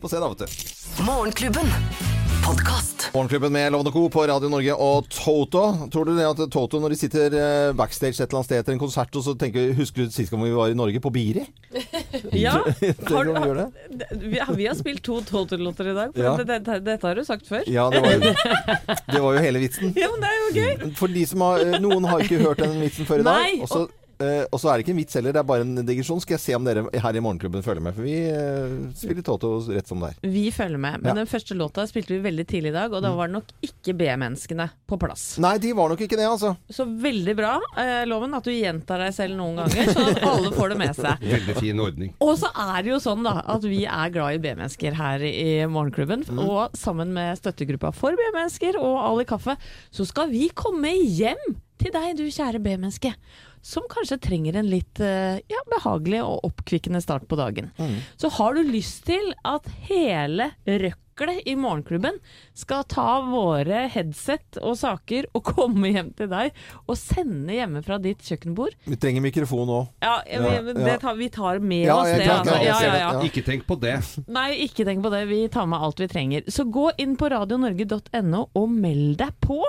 [0.00, 0.46] Få se da, vet du.
[1.04, 1.70] Morgenklubben.
[2.46, 3.10] Podkast.
[3.14, 4.08] Morgenklubben med Lovende Co.
[4.10, 5.62] på Radio Norge og Toto.
[5.92, 8.74] Tror du det at Toto, når de sitter eh, backstage et eller annet sted etter
[8.74, 11.00] en konsert, og så tenker Husker du sist gang vi var i Norge?
[11.04, 11.44] På Biri?
[12.34, 12.52] Ja.
[13.08, 13.42] Har, Har, om
[14.12, 16.12] vi vi, har- vi har spilt to Toto-låter i dag.
[16.14, 16.36] For Ja.
[16.38, 17.64] det, det, dette har du sagt før.
[17.66, 18.20] Ja, det var jo,
[19.14, 19.92] det var jo hele vitsen.
[19.98, 20.94] Ja, men det er jo gøy.
[21.00, 23.40] For de som har, Noen har ikke hørt den vitsen før i dag.
[23.42, 25.64] Nei, Og så eh, og så er det ikke en vits heller, det er bare
[25.66, 26.20] en digresjon.
[26.22, 27.96] Skal jeg se om dere her i Morgenklubben følger med.
[27.96, 30.18] For vi uh, spiller Toto rett som det er.
[30.34, 31.00] Vi følger med.
[31.02, 31.16] Men Ja.
[31.22, 33.94] den første låta spilte vi veldig tidlig i dag, og da var det nok ikke
[33.98, 35.24] B-menneskene på plass.
[35.42, 36.54] Nei, de var nok ikke det, altså.
[36.70, 40.54] Så veldig bra, uh, Loven, at du gjentar deg selv noen ganger, sånn at alle
[40.54, 41.26] får det med seg.
[41.34, 42.14] Veldig fin ordning.
[42.24, 45.64] Og så er det jo sånn da at vi er glad i B-mennesker her i
[45.70, 46.26] Morgenklubben.
[46.44, 49.56] Og sammen med støttegruppa for B-mennesker og Ali Kaffe,
[49.94, 51.40] så skal vi komme hjem
[51.80, 53.12] til deg, du kjære B-menneske.
[53.64, 57.70] Som kanskje trenger en litt eh, ja, behagelig og oppkvikkende start på dagen.
[58.20, 62.16] Så har du lyst til at hele røklet i Morgenklubben
[62.58, 66.50] skal ta våre headset og saker og komme hjem til deg
[66.90, 69.92] og sende hjemme fra ditt kjøkkenbord, Vi trenger mikrofon òg.
[70.02, 72.26] ja, vi, det tar, vi tar med Ja, oss det.
[72.34, 72.56] Altså.
[72.58, 73.12] Ja, ja, ja.
[73.14, 73.22] ja.
[73.30, 73.94] Ikke tenk på det.
[74.26, 75.22] Nei, ikke tenk på det.
[75.30, 76.50] Vi tar med alt vi trenger.
[76.50, 79.60] Så gå inn på radionorge.no og meld deg på.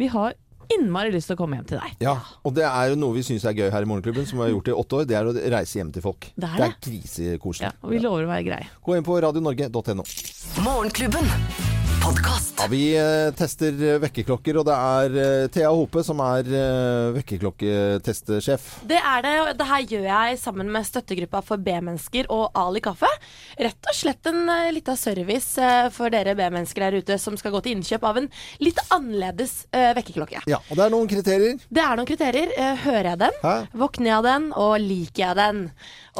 [0.00, 0.34] Vi har
[0.78, 1.96] innmari lyst til å komme hjem til deg.
[2.04, 4.46] Ja, og det er jo noe vi syns er gøy her i Morgenklubben, som vi
[4.46, 5.08] har gjort i åtte år.
[5.10, 6.30] Det er å reise hjem til folk.
[6.34, 6.68] Det er det.
[6.70, 7.72] er krisekoselig.
[7.84, 8.68] Og vi lover å være greie.
[8.84, 10.06] Gå inn på radionorge.no.
[10.64, 11.83] Morgenklubben.
[12.04, 12.58] Podkast.
[12.60, 16.50] Ja, vi eh, tester eh, vekkerklokker, og det er eh, Thea Hope som er
[17.14, 18.66] vekkerklokketestsjef.
[18.90, 22.82] Det er det, og det her gjør jeg sammen med støttegruppa for B-mennesker og Ali
[22.84, 23.08] Kaffe.
[23.56, 27.78] Rett og slett en lita service for dere B-mennesker der ute som skal gå til
[27.78, 28.28] innkjøp av en
[28.60, 30.44] litt annerledes vekkerklokke.
[30.50, 31.56] Ja, og det er noen kriterier.
[31.72, 32.52] Det er noen kriterier.
[32.84, 33.40] Hører jeg den?
[33.46, 33.54] Hæ?
[33.80, 34.50] Våkner jeg av den?
[34.66, 35.64] Og liker jeg den?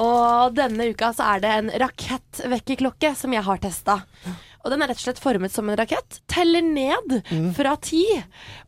[0.00, 4.00] Og denne uka så er det en rakettvekkerklokke som jeg har testa.
[4.64, 6.20] Og den er rett og slett formet som en rakett.
[6.30, 7.50] Teller ned Mm.
[7.54, 8.04] fra ti.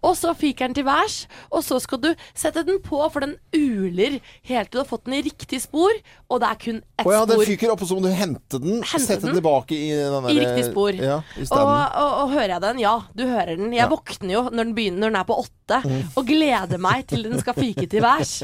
[0.05, 1.27] Og så fyker den til værs.
[1.51, 5.05] Og så skal du sette den på, for den uler helt til du har fått
[5.07, 5.93] den i riktig spor.
[6.29, 8.59] Og det er kun ett oh, ja, den fyker opp, og så må du hente
[8.61, 8.83] den.
[8.83, 9.39] Hente sette den den.
[9.41, 10.93] tilbake i den der, I riktig spor.
[11.01, 12.79] Ja, i og, og, og hører jeg den?
[12.85, 13.73] Ja, du hører den.
[13.73, 13.89] Jeg Ja.
[13.89, 16.03] våkner jo når den, begynner, når den er på åtte, Mm.
[16.17, 18.37] og gleder meg til den skal fyke til værs.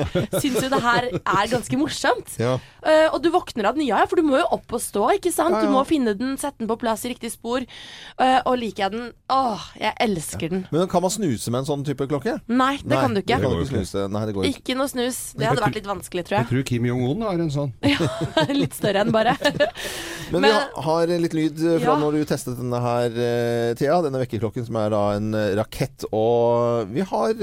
[0.43, 2.33] Syns jo det her er ganske morsomt.
[2.39, 2.57] Ja.
[2.83, 5.05] Uh, og du våkner av den, ja, ja, for du må jo opp og stå,
[5.21, 5.55] ikke sant?
[5.63, 7.42] Du må finne den, sette den på plass i riktig spor.
[7.43, 10.65] Eh, og liker jeg den Åh, jeg elsker den.
[10.71, 12.37] Men kan man snuse med en sånn type klokke?
[12.53, 13.39] Nei, det kan du ikke.
[13.39, 14.05] Det kan du ikke snuse.
[14.13, 14.61] Nei, det går ikke.
[14.63, 15.21] Ikke noe snus.
[15.39, 17.73] Det hadde vært litt vanskelig, tror Jeg Jeg tror Kim Jong-un har en sånn.
[17.93, 18.11] ja,
[18.53, 19.35] litt større enn bare.
[20.33, 21.99] Men, vi Men- vi har litt lyd eh, fra Ja.
[22.01, 23.99] når du testet denne her, eh, Thea.
[24.07, 26.07] Denne vekkerklokken som er da en rakett.
[26.13, 27.35] Og vi har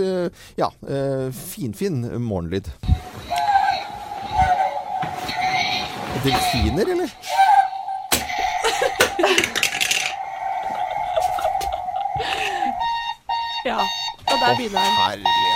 [0.57, 0.69] ja,
[1.33, 2.69] finfin morgenlyd.
[6.23, 7.11] Delfiner, eller?
[13.69, 13.79] Ja.
[14.31, 14.81] Og der begynner
[15.15, 15.48] den.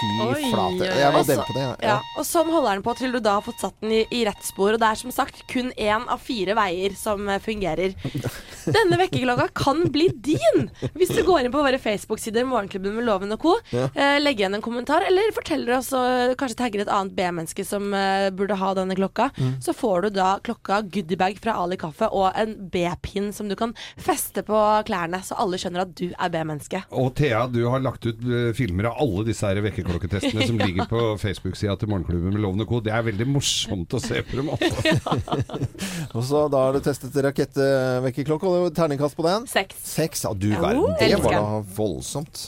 [0.00, 0.88] Fy Oi, flate.
[0.88, 1.64] Jeg må dempe det.
[1.64, 1.76] Ja.
[1.90, 1.96] Ja.
[2.16, 4.44] og sånn holder den på til du da har fått satt den i, i rett
[4.46, 4.74] spor.
[4.74, 7.96] Og det er som sagt kun én av fire veier som eh, fungerer.
[8.76, 10.68] Denne vekkerklokka kan bli din!
[10.96, 13.54] Hvis du går inn på våre Facebook-sider Morgenklubben med Loven og co.
[13.74, 13.88] Ja.
[13.94, 17.92] Eh, legger igjen en kommentar, eller forteller oss og kanskje tagger et annet B-menneske som
[17.96, 19.30] eh, burde ha denne klokka.
[19.36, 19.52] Mm.
[19.64, 23.74] Så får du da klokka goodiebag fra Ali Kaffe og en B-pinn som du kan
[24.00, 26.84] feste på klærne, så alle skjønner at du er B-menneske.
[26.96, 29.60] Og Thea, du har lagt ut eh, filmer av alle disse her
[29.90, 32.70] vekkerklokketestene som ligger på Facebook-sida til Morgenklubben med lovende kode.
[32.70, 32.84] Co.
[32.86, 35.18] Det er veldig morsomt å se på dem, altså.
[36.16, 39.46] Og så da har du testet rakettvekkerklokke, og terningkast på den?
[39.50, 39.82] Seks.
[39.96, 40.24] Seks?
[40.28, 40.94] Ja, du verden.
[41.00, 41.44] Det var da
[41.76, 42.46] voldsomt.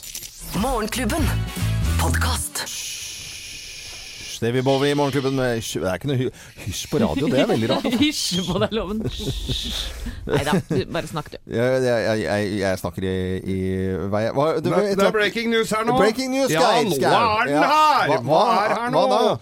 [0.63, 1.27] Morgenklubben.
[2.01, 3.02] Podkast.
[4.43, 6.31] Davy Bowie i Morgenklubben med hysj- Det er ikke noe hy-
[6.67, 7.85] hysj på radio, det er veldig rart.
[7.89, 7.99] altså.
[8.03, 8.99] Hysj på deg, Loven.
[10.27, 10.51] Nei da,
[10.93, 11.37] bare snakk, du.
[11.51, 13.57] Jeg, jeg, jeg, jeg snakker i, i
[14.13, 15.97] vei Hva, Det er- det er breaking news her nå.
[15.99, 17.09] Breaking news, Ja, nå er den Ja.
[17.63, 18.07] her!
[18.07, 19.01] Hva, Hva er her nå?
[19.07, 19.37] Hva da?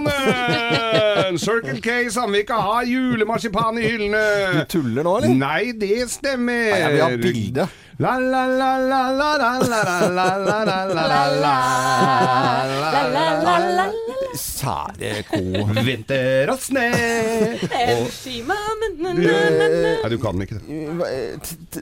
[0.00, 1.38] Julemarsipanen!
[1.38, 4.24] Circle K Sandvika har julemarsipan i hyllene.
[4.60, 5.28] Du tuller nå, eller?
[5.34, 6.70] Nei, det stemmer.
[6.70, 7.68] Nei, jeg vil ha bilde.
[8.00, 11.54] La, la, la, la, la, la, la, la, la, la, la, la, la,
[12.90, 12.99] la.
[14.38, 15.40] Sære ko.
[15.82, 16.84] Vinter og snø
[20.00, 20.78] Nei, du kan ikke det.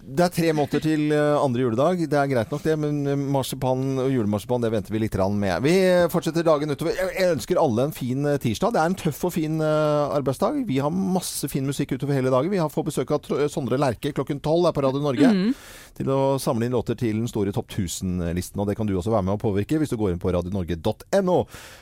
[0.04, 2.04] Det er tre måter til eh, andre juledag.
[2.10, 5.36] Det er greit nok, det, men eh, marsipan og julemarsipan det venter vi litt grann
[5.40, 5.58] med.
[5.66, 5.74] Vi
[6.12, 6.96] fortsetter dagen utover.
[7.12, 8.74] Jeg ønsker alle en fin eh, tirsdag.
[8.76, 10.62] Det er en tøff og fin eh, arbeidsdag.
[10.68, 12.52] Vi har masse fin musikk utover hele dagen.
[12.54, 15.34] Vi har fått besøk av Sondre Lerche klokken tolv her på Radio Norge.
[15.34, 15.52] Mhm.
[15.99, 18.61] Til å samle inn låter til den store Topp 1000-listen.
[18.62, 21.38] Og det kan du også være med å påvirke hvis du går inn på radionorge.no.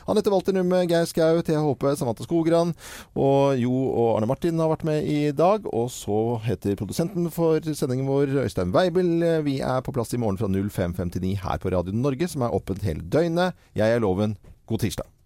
[0.09, 2.73] Anette Walter Numme, Geir Skau, Thea Håpe, Samantha Skogran
[3.13, 5.69] og Jo og Arne Martin har vært med i dag.
[5.69, 9.13] Og så heter produsenten for sendingen vår Øystein Weibel.
[9.45, 12.85] Vi er på plass i morgen fra 05.59 her på Radio Norge, som er åpent
[12.87, 13.57] hele døgnet.
[13.77, 14.37] Jeg er Loven.
[14.67, 15.07] God tirsdag.